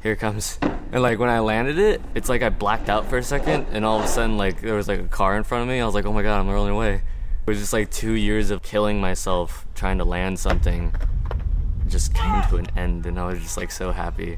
here 0.03 0.11
it 0.11 0.19
comes!" 0.19 0.59
And 0.61 1.01
like 1.01 1.17
when 1.17 1.29
I 1.29 1.39
landed 1.39 1.79
it, 1.79 2.01
it's 2.13 2.29
like 2.29 2.43
I 2.43 2.49
blacked 2.49 2.89
out 2.89 3.09
for 3.09 3.17
a 3.17 3.23
second, 3.23 3.67
and 3.71 3.83
all 3.83 3.97
of 3.97 4.05
a 4.05 4.07
sudden, 4.07 4.37
like 4.37 4.61
there 4.61 4.75
was 4.75 4.87
like 4.87 4.99
a 4.99 5.07
car 5.07 5.35
in 5.35 5.43
front 5.43 5.63
of 5.63 5.67
me. 5.67 5.79
I 5.79 5.85
was 5.85 5.95
like, 5.95 6.05
"Oh 6.05 6.13
my 6.13 6.21
god, 6.21 6.39
I'm 6.39 6.49
rolling 6.49 6.73
away." 6.73 6.95
It 6.95 7.49
was 7.49 7.59
just 7.59 7.73
like 7.73 7.89
two 7.89 8.13
years 8.13 8.51
of 8.51 8.61
killing 8.61 9.01
myself 9.01 9.65
trying 9.75 9.97
to 9.97 10.05
land 10.05 10.39
something, 10.39 10.93
just 11.87 12.13
came 12.13 12.43
to 12.49 12.57
an 12.57 12.67
end, 12.77 13.05
and 13.05 13.19
I 13.19 13.25
was 13.25 13.39
just 13.39 13.57
like 13.57 13.71
so 13.71 13.91
happy. 13.91 14.37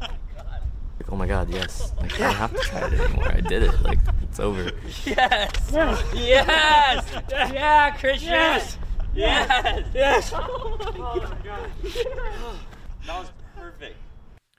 Like, 0.00 1.12
oh 1.12 1.16
my 1.16 1.26
god, 1.26 1.50
yes! 1.50 1.92
Like 2.00 2.14
I 2.14 2.18
don't 2.18 2.34
have 2.34 2.52
to 2.52 2.58
try 2.58 2.86
it 2.86 2.92
anymore. 3.00 3.32
I 3.32 3.40
did 3.40 3.62
it. 3.62 3.82
Like 3.82 3.98
it's 4.22 4.40
over. 4.40 4.70
Yes! 5.04 5.70
Yes! 5.72 6.04
Yes! 6.14 7.06
Yeah, 7.30 7.90
Christian! 7.96 8.30
Yes! 8.30 8.78
Yes! 9.14 9.86
Yes! 9.94 10.32
Oh 10.34 10.76
my 10.80 11.36
god. 11.42 11.70
That 13.06 13.18
was 13.18 13.28
perfect. 13.28 13.43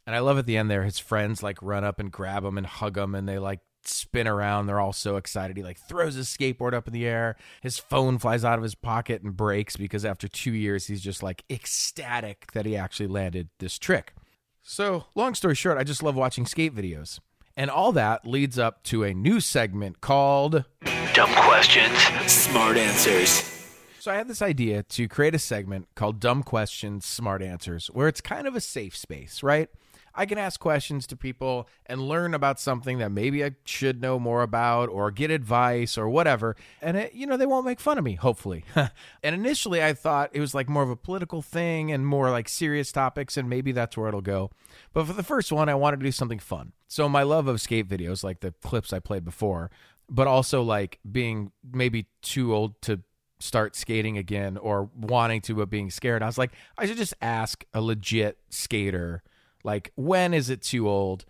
And 0.05 0.15
I 0.15 0.19
love 0.19 0.37
at 0.37 0.45
the 0.45 0.57
end 0.57 0.69
there, 0.69 0.83
his 0.83 0.99
friends 0.99 1.41
like 1.41 1.61
run 1.61 1.83
up 1.83 1.99
and 1.99 2.11
grab 2.11 2.43
him 2.43 2.57
and 2.57 2.67
hug 2.67 2.97
him, 2.97 3.15
and 3.15 3.27
they 3.27 3.39
like 3.39 3.59
spin 3.83 4.27
around. 4.27 4.67
They're 4.67 4.79
all 4.79 4.93
so 4.93 5.15
excited. 5.15 5.57
He 5.57 5.63
like 5.63 5.79
throws 5.79 6.15
his 6.15 6.27
skateboard 6.27 6.73
up 6.73 6.87
in 6.87 6.93
the 6.93 7.07
air. 7.07 7.35
His 7.61 7.79
phone 7.79 8.17
flies 8.17 8.45
out 8.45 8.57
of 8.57 8.63
his 8.63 8.75
pocket 8.75 9.23
and 9.23 9.35
breaks 9.35 9.75
because 9.75 10.05
after 10.05 10.27
two 10.27 10.53
years, 10.53 10.87
he's 10.87 11.01
just 11.01 11.23
like 11.23 11.43
ecstatic 11.49 12.51
that 12.53 12.65
he 12.65 12.75
actually 12.77 13.07
landed 13.07 13.49
this 13.59 13.79
trick. 13.79 14.13
So, 14.61 15.05
long 15.15 15.35
story 15.35 15.55
short, 15.55 15.77
I 15.77 15.83
just 15.83 16.03
love 16.03 16.15
watching 16.15 16.45
skate 16.45 16.75
videos. 16.75 17.19
And 17.57 17.69
all 17.69 17.91
that 17.93 18.27
leads 18.27 18.59
up 18.59 18.83
to 18.83 19.03
a 19.03 19.13
new 19.13 19.39
segment 19.39 20.01
called 20.01 20.65
Dumb 21.13 21.33
questions, 21.33 21.97
smart 22.27 22.75
answers. 22.75 23.51
So 23.99 24.11
I 24.11 24.15
had 24.15 24.27
this 24.27 24.41
idea 24.41 24.83
to 24.83 25.07
create 25.07 25.33
a 25.33 25.39
segment 25.39 25.87
called 25.95 26.19
Dumb 26.19 26.43
Questions, 26.43 27.05
Smart 27.05 27.41
Answers, 27.41 27.87
where 27.87 28.07
it's 28.07 28.21
kind 28.21 28.45
of 28.45 28.55
a 28.55 28.61
safe 28.61 28.95
space, 28.95 29.41
right? 29.41 29.69
I 30.15 30.25
can 30.25 30.38
ask 30.38 30.60
questions 30.60 31.06
to 31.08 31.15
people 31.15 31.67
and 31.86 32.08
learn 32.08 32.34
about 32.34 32.60
something 32.60 32.99
that 32.99 33.12
maybe 33.12 33.43
I 33.43 33.51
should 33.65 34.01
know 34.01 34.19
more 34.19 34.41
about 34.41 34.89
or 34.89 35.12
get 35.12 35.30
advice 35.30 35.97
or 35.97 36.10
whatever. 36.10 36.56
And 36.82 36.97
it, 36.97 37.13
you 37.13 37.28
know, 37.28 37.38
they 37.38 37.45
won't 37.45 37.65
make 37.65 37.80
fun 37.80 37.97
of 37.97 38.04
me, 38.04 38.15
hopefully. 38.15 38.63
and 38.75 39.36
initially 39.36 39.84
I 39.84 39.93
thought 39.93 40.30
it 40.34 40.39
was 40.39 40.54
like 40.54 40.69
more 40.69 40.84
of 40.84 40.89
a 40.89 40.95
political 40.95 41.41
thing 41.41 41.91
and 41.91 42.08
more 42.08 42.32
like 42.32 42.47
serious 42.47 42.91
topics 42.91 43.38
and 43.38 43.49
maybe 43.49 43.71
that's 43.71 43.97
where 43.97 44.08
it'll 44.08 44.21
go. 44.21 44.51
But 44.93 45.08
for 45.08 45.13
the 45.13 45.23
first 45.23 45.51
one, 45.51 45.69
I 45.69 45.75
wanted 45.75 45.99
to 45.99 46.06
do 46.06 46.12
something 46.12 46.39
fun. 46.39 46.73
So 46.88 47.10
my 47.10 47.23
love 47.23 47.47
of 47.47 47.60
skate 47.60 47.88
videos, 47.88 48.23
like 48.23 48.39
the 48.39 48.54
clips 48.63 48.93
I 48.93 48.99
played 48.99 49.25
before, 49.25 49.69
but 50.10 50.28
also 50.28 50.62
like 50.62 50.99
being 51.10 51.51
maybe 51.73 52.08
too 52.21 52.54
old 52.54 52.82
to 52.84 53.01
start 53.39 53.75
skating 53.75 54.17
again 54.17 54.58
or 54.58 54.89
wanting 54.95 55.41
to 55.41 55.56
but 55.56 55.69
being 55.69 55.91
scared. 55.91 56.23
I 56.23 56.25
was 56.25 56.38
like, 56.38 56.51
I 56.78 56.86
should 56.86 56.97
just 56.97 57.13
ask 57.21 57.65
a 57.73 57.82
legit 57.82 58.38
skater 58.49 59.23
like, 59.65 59.91
when 59.95 60.34
is 60.34 60.49
it 60.49 60.62
too 60.62 60.88
old? 60.88 61.25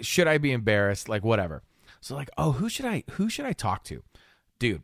Should 0.00 0.28
I 0.28 0.38
be 0.38 0.52
embarrassed? 0.52 1.08
Like, 1.08 1.24
whatever. 1.24 1.62
So, 2.00 2.14
like, 2.14 2.30
oh, 2.38 2.52
who 2.52 2.68
should 2.68 2.86
I 2.86 3.02
who 3.12 3.28
should 3.28 3.44
I 3.44 3.52
talk 3.52 3.82
to? 3.84 4.02
Dude, 4.58 4.82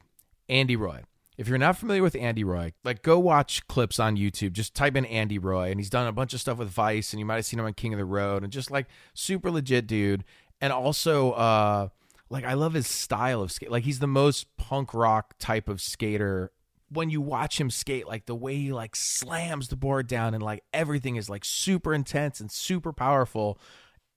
Andy 0.48 0.76
Roy. 0.76 1.02
If 1.38 1.48
you're 1.48 1.58
not 1.58 1.78
familiar 1.78 2.02
with 2.02 2.14
Andy 2.14 2.44
Roy, 2.44 2.72
like 2.84 3.02
go 3.02 3.18
watch 3.18 3.66
clips 3.66 3.98
on 3.98 4.16
YouTube. 4.16 4.52
Just 4.52 4.74
type 4.74 4.96
in 4.96 5.06
Andy 5.06 5.38
Roy, 5.38 5.70
and 5.70 5.80
he's 5.80 5.88
done 5.88 6.06
a 6.06 6.12
bunch 6.12 6.34
of 6.34 6.40
stuff 6.40 6.58
with 6.58 6.68
Vice, 6.68 7.12
and 7.12 7.20
you 7.20 7.24
might 7.24 7.36
have 7.36 7.46
seen 7.46 7.58
him 7.58 7.64
on 7.64 7.72
King 7.72 7.94
of 7.94 7.98
the 7.98 8.04
Road, 8.04 8.42
and 8.42 8.52
just 8.52 8.70
like 8.70 8.86
super 9.14 9.50
legit 9.50 9.86
dude. 9.86 10.24
And 10.60 10.72
also, 10.72 11.32
uh, 11.32 11.88
like 12.28 12.44
I 12.44 12.54
love 12.54 12.74
his 12.74 12.86
style 12.86 13.40
of 13.42 13.50
skate. 13.50 13.70
Like 13.70 13.84
he's 13.84 13.98
the 13.98 14.06
most 14.06 14.56
punk 14.56 14.92
rock 14.92 15.34
type 15.38 15.68
of 15.68 15.80
skater 15.80 16.52
when 16.92 17.10
you 17.10 17.20
watch 17.20 17.60
him 17.60 17.70
skate, 17.70 18.06
like 18.06 18.26
the 18.26 18.34
way 18.34 18.56
he 18.56 18.72
like 18.72 18.94
slams 18.94 19.68
the 19.68 19.76
board 19.76 20.06
down 20.06 20.34
and 20.34 20.42
like 20.42 20.62
everything 20.72 21.16
is 21.16 21.30
like 21.30 21.44
super 21.44 21.94
intense 21.94 22.40
and 22.40 22.50
super 22.50 22.92
powerful. 22.92 23.58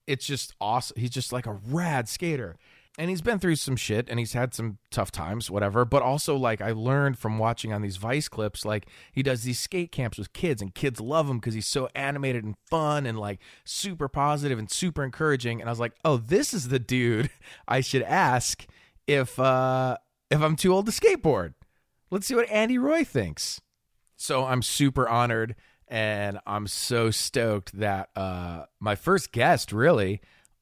It's 0.07 0.25
just 0.25 0.53
awesome. 0.59 0.99
He's 0.99 1.09
just 1.09 1.31
like 1.31 1.45
a 1.45 1.59
rad 1.67 2.07
skater. 2.09 2.57
And 2.97 3.09
he's 3.09 3.21
been 3.21 3.39
through 3.39 3.57
some 3.57 3.75
shit 3.75 4.07
and 4.09 4.19
he's 4.19 4.31
had 4.31 4.53
some 4.53 4.77
tough 4.89 5.11
times, 5.11 5.51
whatever. 5.51 5.83
But 5.83 6.01
also, 6.01 6.37
like, 6.37 6.61
I 6.61 6.71
learned 6.71 7.19
from 7.19 7.37
watching 7.37 7.73
on 7.73 7.81
these 7.81 7.97
Vice 7.97 8.29
clips, 8.29 8.63
like, 8.63 8.87
he 9.11 9.21
does 9.21 9.43
these 9.43 9.59
skate 9.59 9.91
camps 9.91 10.17
with 10.17 10.31
kids 10.31 10.61
and 10.61 10.73
kids 10.73 11.01
love 11.01 11.29
him 11.29 11.39
because 11.39 11.53
he's 11.53 11.67
so 11.67 11.89
animated 11.93 12.45
and 12.45 12.55
fun 12.69 13.05
and 13.05 13.19
like 13.19 13.41
super 13.65 14.07
positive 14.07 14.57
and 14.57 14.71
super 14.71 15.03
encouraging. 15.03 15.59
And 15.59 15.69
I 15.69 15.73
was 15.73 15.79
like, 15.79 15.91
oh, 16.05 16.15
this 16.15 16.53
is 16.53 16.69
the 16.69 16.79
dude 16.79 17.29
I 17.67 17.81
should 17.81 18.03
ask 18.03 18.65
if, 19.07 19.37
uh, 19.39 19.97
if 20.31 20.41
I'm 20.41 20.55
too 20.55 20.73
old 20.73 20.85
to 20.85 20.93
skateboard. 20.93 21.53
Let's 22.15 22.27
see 22.27 22.35
what 22.35 22.49
Andy 22.49 22.77
Roy 22.77 23.03
thinks. 23.03 23.59
So 24.15 24.45
I'm 24.45 24.61
super 24.61 25.05
honored 25.05 25.53
and 25.85 26.39
I'm 26.47 26.65
so 26.65 27.11
stoked 27.11 27.77
that 27.77 28.07
uh, 28.15 28.67
my 28.79 28.95
first 28.95 29.33
guest, 29.33 29.73
really, 29.73 30.21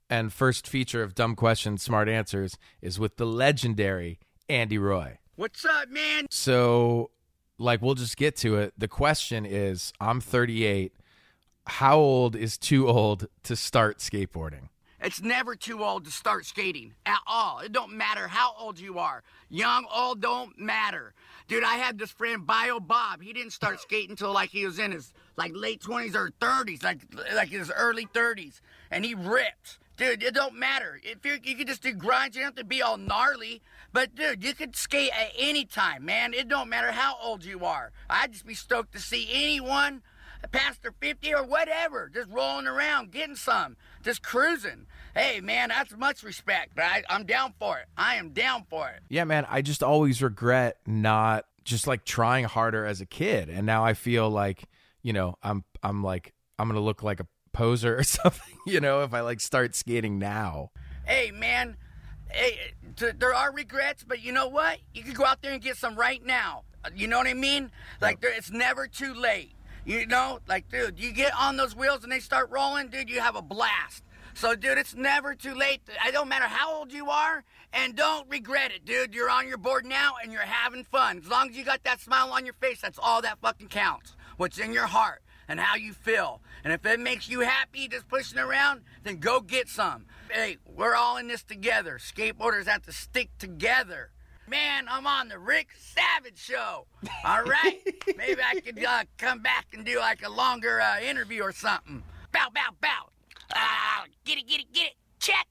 and 0.10 0.34
first 0.34 0.68
feature 0.68 1.04
of 1.04 1.13
Dumb 1.13 1.36
Questions, 1.36 1.84
Smart 1.84 2.10
Answers 2.10 2.58
is 2.82 2.98
with 2.98 3.18
the 3.18 3.28
legendary 3.28 4.20
Andy 4.50 4.80
Roy. 4.80 5.20
What's 5.36 5.63
up, 5.63 5.89
man? 5.89 6.26
So, 6.32 7.12
like, 7.60 7.84
we'll 7.84 7.94
just 7.94 8.18
get 8.18 8.36
to 8.38 8.56
it. 8.56 8.74
The 8.76 8.88
question 8.88 9.46
is 9.46 9.94
I'm 10.02 10.22
38. 10.22 10.96
How 11.68 12.00
old 12.00 12.36
is 12.36 12.58
too 12.58 12.88
old 12.88 13.28
to 13.44 13.56
start 13.56 14.00
skateboarding? 14.00 14.70
It's 15.04 15.22
never 15.22 15.58
too 15.58 15.84
old 15.84 16.06
to 16.06 16.12
start 16.12 16.46
skating 16.46 16.94
at 17.06 17.20
all. 17.28 17.60
It 17.60 17.74
don't 17.74 17.92
matter 17.92 18.30
how 18.30 18.56
old 18.58 18.80
you 18.80 19.00
are. 19.00 19.22
Young, 19.50 19.86
old, 19.94 20.22
don't 20.22 20.58
matter. 20.58 21.13
Dude, 21.50 21.66
I 21.66 21.74
had 21.74 22.00
this 22.00 22.12
friend 22.12 22.48
Bio 22.48 22.80
Bob. 22.80 23.22
He 23.22 23.34
didn't 23.34 23.52
start 23.52 23.82
skating 23.82 24.12
until 24.12 24.32
like 24.32 24.50
he 24.50 24.66
was 24.66 24.80
in 24.80 24.94
his 24.94 25.13
like 25.36 25.52
late 25.54 25.82
20s 25.82 26.16
or 26.16 26.32
30s, 26.39 26.84
like 26.84 27.02
like 27.36 27.50
his 27.50 27.70
early 27.76 28.06
30s, 28.06 28.62
and 28.89 29.04
he 29.04 29.13
ripped. 29.13 29.78
Dude, 29.98 30.24
it 30.24 30.34
don't 30.34 30.56
matter. 30.56 31.00
If 31.04 31.26
you 31.26 31.38
you 31.44 31.58
can 31.58 31.68
just 31.68 31.84
do 31.84 31.92
grinds, 31.92 32.38
you 32.38 32.44
don't 32.44 32.52
have 32.52 32.56
to 32.56 32.63
be 32.63 32.82
all 32.82 32.98
gnarly. 32.98 33.62
But 33.92 34.16
dude, 34.16 34.42
you 34.42 34.54
could 34.54 34.74
skate 34.74 35.12
at 35.12 35.34
any 35.38 35.66
time, 35.66 36.06
man. 36.06 36.34
It 36.34 36.48
don't 36.48 36.70
matter 36.70 36.94
how 36.94 37.18
old 37.22 37.44
you 37.44 37.66
are. 37.66 37.92
I'd 38.10 38.32
just 38.32 38.46
be 38.46 38.56
stoked 38.56 38.94
to 38.94 39.00
see 39.00 39.28
anyone 39.34 40.02
past 40.52 40.82
their 40.82 40.92
50 40.92 41.34
or 41.34 41.44
whatever, 41.44 42.10
just 42.13 42.30
rolling 42.30 42.68
around, 42.68 43.12
getting 43.12 43.36
some, 43.36 43.78
just 44.04 44.22
cruising. 44.22 44.86
Hey, 45.16 45.39
man, 45.42 45.70
that's 45.70 45.96
much 45.96 46.24
respect. 46.24 46.78
I, 46.78 47.04
I'm 47.10 47.26
down 47.26 47.54
for 47.60 47.80
it. 47.80 47.86
I 47.98 48.16
am 48.16 48.30
down 48.30 48.66
for 48.70 48.89
it. 48.89 49.02
Yeah, 49.10 49.24
man, 49.24 49.46
I 49.50 49.62
just 49.62 49.84
always 49.84 50.22
regret 50.22 50.78
not 50.86 51.46
just 51.63 51.88
like 51.88 52.04
trying 52.04 52.46
harder 52.46 52.86
as 52.86 53.02
a 53.02 53.06
kid. 53.06 53.50
And 53.50 53.66
now 53.66 53.86
I 53.86 53.94
feel 53.94 54.30
like, 54.30 54.63
you 55.02 55.13
know, 55.13 55.36
I'm 55.42 55.63
I'm 55.82 56.04
like 56.04 56.34
I'm 56.60 56.68
going 56.68 56.80
to 56.80 56.84
look 56.84 57.04
like 57.04 57.20
a 57.20 57.28
poser 57.54 57.98
or 57.98 58.04
something, 58.04 58.58
you 58.68 58.80
know, 58.80 59.04
if 59.04 59.13
I 59.13 59.22
like 59.22 59.39
start 59.39 59.76
skating 59.76 60.20
now. 60.20 60.72
Hey, 61.06 61.32
man, 61.32 61.78
hey, 62.32 62.74
there 62.98 63.34
are 63.34 63.52
regrets, 63.52 64.04
but 64.04 64.24
you 64.24 64.32
know 64.32 64.48
what? 64.48 64.80
You 64.94 65.04
can 65.04 65.13
go 65.13 65.26
out 65.26 65.42
there 65.42 65.54
and 65.54 65.62
get 65.62 65.78
some 65.78 65.96
right 65.96 66.24
now. 66.26 66.63
You 66.96 67.08
know 67.08 67.18
what 67.18 67.28
I 67.28 67.34
mean? 67.34 67.72
Like, 68.02 68.20
there, 68.20 68.34
it's 68.34 68.52
never 68.52 68.88
too 68.88 69.13
late. 69.13 69.54
You 69.86 70.06
know, 70.06 70.39
like, 70.48 70.69
dude, 70.69 70.98
you 70.98 71.12
get 71.12 71.34
on 71.38 71.58
those 71.58 71.76
wheels 71.76 72.04
and 72.04 72.12
they 72.12 72.19
start 72.19 72.50
rolling, 72.50 72.88
dude, 72.88 73.10
you 73.10 73.19
have 73.19 73.36
a 73.36 73.41
blast. 73.41 74.04
So, 74.34 74.56
dude, 74.56 74.78
it's 74.78 74.96
never 74.96 75.36
too 75.36 75.54
late. 75.54 75.82
I 76.02 76.10
don't 76.10 76.30
matter 76.30 76.46
how 76.46 76.74
old 76.74 76.91
you 76.91 77.10
are, 77.10 77.43
and 77.72 77.96
don't 77.96 78.28
regret 78.30 78.72
it, 78.72 78.86
dude. 78.86 79.13
You're 79.13 79.30
on 79.30 79.48
your 79.48 79.58
board 79.58 79.86
now 79.86 80.13
and 80.24 80.32
you're 80.32 80.41
having 80.41 80.84
fun. 80.86 81.19
As 81.24 81.30
long 81.30 81.50
as 81.50 81.58
you 81.58 81.65
got 81.65 81.84
that 81.84 82.00
smile 82.00 82.32
on 82.32 82.46
your 82.46 82.56
face, 82.56 82.82
that's 82.82 82.98
all 83.02 83.22
that 83.22 83.39
fucking 83.41 83.67
counts. 83.67 84.15
What's 84.38 84.58
in 84.58 84.74
your 84.74 84.88
heart 84.88 85.22
and 85.48 85.60
how 85.60 85.76
you 85.76 85.93
feel. 85.93 86.41
And 86.63 86.72
if 86.72 86.86
it 86.86 87.00
makes 87.00 87.28
you 87.30 87.41
happy 87.41 87.88
just 87.88 88.08
pushing 88.08 88.39
around, 88.39 88.82
then 89.04 89.17
go 89.17 89.41
get 89.41 89.67
some. 89.67 90.06
Hey, 90.32 90.58
we're 90.65 90.96
all 90.96 91.17
in 91.17 91.28
this 91.28 91.43
together. 91.43 92.00
Skateboarders 92.00 92.65
have 92.65 92.84
to 92.84 92.93
stick 92.93 93.30
together. 93.38 94.12
Man, 94.47 94.86
I'm 94.89 95.08
on 95.08 95.29
the 95.29 95.39
Rick 95.39 95.69
Savage 95.77 96.38
show. 96.38 96.86
All 97.25 97.43
right? 97.43 97.79
Maybe 98.17 98.41
I 98.41 98.60
could 98.60 98.84
uh, 98.84 99.03
come 99.17 99.41
back 99.41 99.67
and 99.73 99.86
do 99.86 99.99
like 99.99 100.25
a 100.25 100.29
longer 100.29 100.82
uh, 100.82 100.99
interview 100.99 101.43
or 101.43 101.51
something. 101.51 102.03
Bow, 102.32 102.47
bow, 102.53 102.71
bow. 102.82 103.10
Ah, 103.56 104.06
get 104.25 104.38
it, 104.38 104.47
get 104.47 104.62
it, 104.62 104.73
get 104.73 104.88
it. 104.88 104.95
Check. 105.19 105.47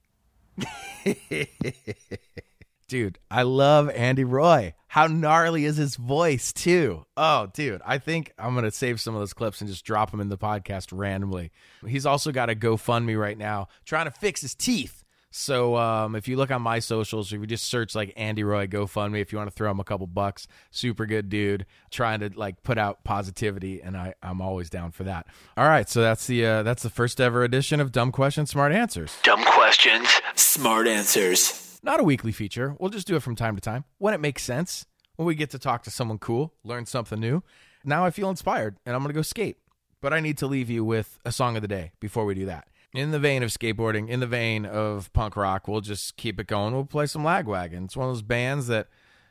dude, 2.88 3.18
I 3.31 3.42
love 3.42 3.88
Andy 3.90 4.24
Roy. 4.24 4.74
How 4.88 5.07
gnarly 5.07 5.64
is 5.64 5.78
his 5.78 5.96
voice, 5.96 6.52
too? 6.52 7.07
Oh, 7.16 7.48
dude, 7.55 7.81
I 7.87 7.96
think 7.96 8.35
I'm 8.38 8.52
going 8.52 8.66
to 8.66 8.70
save 8.70 9.00
some 9.00 9.14
of 9.14 9.20
those 9.20 9.33
clips 9.33 9.62
and 9.62 9.70
just 9.70 9.87
drop 9.87 10.11
them 10.11 10.20
in 10.20 10.28
the 10.28 10.37
podcast 10.37 10.88
randomly. 10.92 11.50
He's 11.87 12.05
also 12.05 12.33
got 12.33 12.50
a 12.50 12.55
GoFundMe 12.55 13.18
right 13.18 13.38
now 13.38 13.68
trying 13.87 14.05
to 14.05 14.11
fix 14.11 14.42
his 14.42 14.55
teeth. 14.55 15.02
So 15.35 15.77
um, 15.77 16.14
if 16.14 16.29
you 16.29 16.37
look 16.37 16.51
on 16.51 16.61
my 16.61 16.79
socials, 16.79 17.33
if 17.33 17.40
you 17.40 17.47
just 17.47 17.64
search 17.64 17.95
like 17.95 18.12
Andy 18.16 18.45
Roy 18.45 18.66
GoFundMe, 18.66 19.23
if 19.23 19.33
you 19.33 19.38
want 19.38 19.51
to 19.51 19.55
throw 19.55 19.71
him 19.71 19.81
a 19.81 19.85
couple 19.85 20.07
bucks, 20.07 20.47
super 20.71 21.07
good 21.07 21.31
dude, 21.31 21.64
trying 21.90 22.21
to 22.21 22.31
like 22.37 22.62
put 22.62 22.77
out 22.77 23.03
positivity, 23.03 23.81
and 23.81 23.97
I 23.97 24.14
I'm 24.23 24.42
always 24.42 24.68
down 24.68 24.92
for 24.92 25.05
that. 25.05 25.27
All 25.57 25.64
right, 25.64 25.88
so 25.88 26.03
that's 26.03 26.27
the 26.27 26.45
uh, 26.45 26.62
that's 26.62 26.83
the 26.83 26.90
first 26.90 27.18
ever 27.18 27.45
edition 27.45 27.81
of 27.81 27.92
Dumb 27.92 28.12
Questions, 28.12 28.51
Smart 28.51 28.73
Answers. 28.73 29.18
Dumb 29.23 29.42
questions, 29.45 30.07
smart 30.35 30.87
answers. 30.87 31.81
Not 31.83 31.99
a 31.99 32.05
weekly 32.05 32.33
feature. 32.33 32.77
We'll 32.79 32.90
just 32.90 33.07
do 33.07 33.16
it 33.16 33.23
from 33.23 33.35
time 33.35 33.55
to 33.55 33.62
time 33.62 33.85
when 33.97 34.12
it 34.12 34.21
makes 34.21 34.42
sense. 34.42 34.85
When 35.16 35.27
we 35.27 35.35
get 35.35 35.51
to 35.51 35.59
talk 35.59 35.83
to 35.85 35.90
someone 35.90 36.18
cool, 36.18 36.53
learn 36.62 36.85
something 36.85 37.18
new. 37.18 37.42
Now 37.85 38.05
I 38.05 38.11
feel 38.11 38.29
inspired, 38.29 38.77
and 38.85 38.95
I'm 38.95 39.01
gonna 39.01 39.14
go 39.14 39.23
skate. 39.23 39.57
But 40.03 40.12
I 40.12 40.21
need 40.21 40.37
to 40.38 40.47
leave 40.47 40.68
you 40.68 40.85
with 40.85 41.18
a 41.25 41.33
song 41.33 41.57
of 41.57 41.62
the 41.62 41.68
day 41.68 41.92
before 42.01 42.25
we 42.27 42.35
do 42.35 42.47
that 42.47 42.66
in 42.94 43.11
the 43.11 43.18
vein 43.18 43.42
of 43.42 43.50
skateboarding, 43.50 44.09
in 44.09 44.20
the 44.20 44.26
vein 44.26 44.66
of 44.66 45.12
punk 45.12 45.37
rock, 45.37 45.66
we'll 45.66 45.81
just 45.81 46.16
keep 46.16 46.38
it 46.38 46.46
going. 46.46 46.74
We'll 46.74 46.85
play 46.85 47.07
some 47.07 47.22
Lagwagon. 47.22 47.85
It's 47.85 47.96
one 47.96 48.09
of 48.09 48.14
those 48.14 48.22
bands 48.22 48.66
that, 48.66 48.88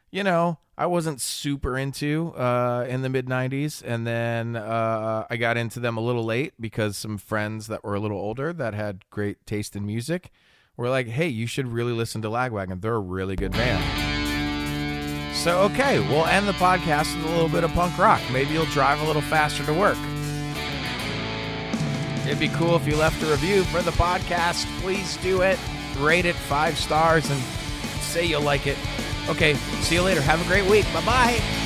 you 0.09 0.23
know, 0.23 0.57
I 0.77 0.87
wasn't 0.87 1.21
super 1.21 1.77
into 1.77 2.33
uh, 2.35 2.85
in 2.89 3.03
the 3.03 3.09
mid 3.09 3.27
90s. 3.27 3.83
And 3.85 4.07
then 4.07 4.55
uh, 4.55 5.27
I 5.29 5.37
got 5.37 5.57
into 5.57 5.79
them 5.79 5.97
a 5.97 6.01
little 6.01 6.23
late 6.23 6.53
because 6.59 6.97
some 6.97 7.17
friends 7.17 7.67
that 7.67 7.83
were 7.83 7.93
a 7.93 7.99
little 7.99 8.17
older 8.17 8.51
that 8.53 8.73
had 8.73 9.07
great 9.11 9.45
taste 9.45 9.75
in 9.75 9.85
music 9.85 10.31
were 10.75 10.89
like, 10.89 11.07
hey, 11.07 11.27
you 11.27 11.45
should 11.45 11.67
really 11.67 11.93
listen 11.93 12.21
to 12.23 12.29
Lagwagon. 12.29 12.81
They're 12.81 12.95
a 12.95 12.99
really 12.99 13.35
good 13.35 13.51
band. 13.51 14.09
So, 15.35 15.61
okay, 15.61 15.99
we'll 15.99 16.25
end 16.25 16.47
the 16.47 16.53
podcast 16.53 17.15
with 17.15 17.25
a 17.25 17.29
little 17.29 17.49
bit 17.49 17.63
of 17.63 17.71
punk 17.71 17.97
rock. 17.97 18.21
Maybe 18.31 18.53
you'll 18.53 18.65
drive 18.65 18.99
a 19.01 19.05
little 19.05 19.21
faster 19.21 19.63
to 19.65 19.73
work. 19.73 19.97
It'd 22.31 22.39
be 22.39 22.47
cool 22.47 22.77
if 22.77 22.87
you 22.87 22.95
left 22.95 23.21
a 23.23 23.25
review 23.25 23.65
for 23.65 23.81
the 23.81 23.91
podcast. 23.91 24.65
Please 24.79 25.17
do 25.17 25.41
it. 25.41 25.59
Rate 25.99 26.23
it 26.23 26.33
five 26.33 26.77
stars 26.77 27.29
and 27.29 27.37
say 27.99 28.23
you 28.23 28.39
like 28.39 28.67
it. 28.67 28.77
Okay, 29.27 29.55
see 29.81 29.95
you 29.95 30.01
later. 30.01 30.21
Have 30.21 30.41
a 30.41 30.45
great 30.47 30.65
week. 30.69 30.85
Bye 30.93 31.05
bye. 31.05 31.60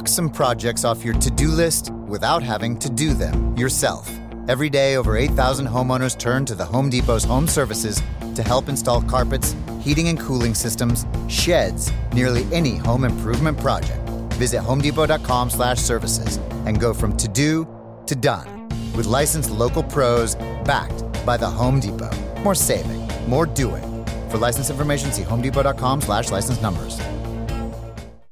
Knock 0.00 0.08
some 0.08 0.30
projects 0.30 0.82
off 0.82 1.04
your 1.04 1.12
to 1.12 1.30
do 1.30 1.48
list 1.48 1.90
without 2.06 2.42
having 2.42 2.78
to 2.78 2.88
do 2.88 3.12
them 3.12 3.54
yourself. 3.54 4.10
Every 4.48 4.70
day, 4.70 4.96
over 4.96 5.14
8,000 5.14 5.66
homeowners 5.66 6.18
turn 6.18 6.46
to 6.46 6.54
the 6.54 6.64
Home 6.64 6.88
Depot's 6.88 7.24
home 7.24 7.46
services 7.46 8.00
to 8.34 8.42
help 8.42 8.70
install 8.70 9.02
carpets, 9.02 9.54
heating 9.82 10.08
and 10.08 10.18
cooling 10.18 10.54
systems, 10.54 11.04
sheds, 11.28 11.92
nearly 12.14 12.46
any 12.50 12.76
home 12.76 13.04
improvement 13.04 13.58
project. 13.58 14.00
Visit 14.38 14.62
homedepot.com 14.62 15.50
slash 15.50 15.78
services 15.78 16.38
and 16.64 16.80
go 16.80 16.94
from 16.94 17.14
to 17.18 17.28
do 17.28 17.68
to 18.06 18.16
done 18.16 18.70
with 18.96 19.04
licensed 19.04 19.50
local 19.50 19.82
pros 19.82 20.34
backed 20.64 21.04
by 21.26 21.36
the 21.36 21.50
Home 21.50 21.78
Depot. 21.78 22.10
More 22.42 22.54
saving, 22.54 23.06
more 23.28 23.44
doing. 23.44 23.84
For 24.30 24.38
license 24.38 24.70
information, 24.70 25.12
see 25.12 25.24
homedepot.com 25.24 26.00
slash 26.00 26.30
license 26.30 26.62
numbers. 26.62 26.98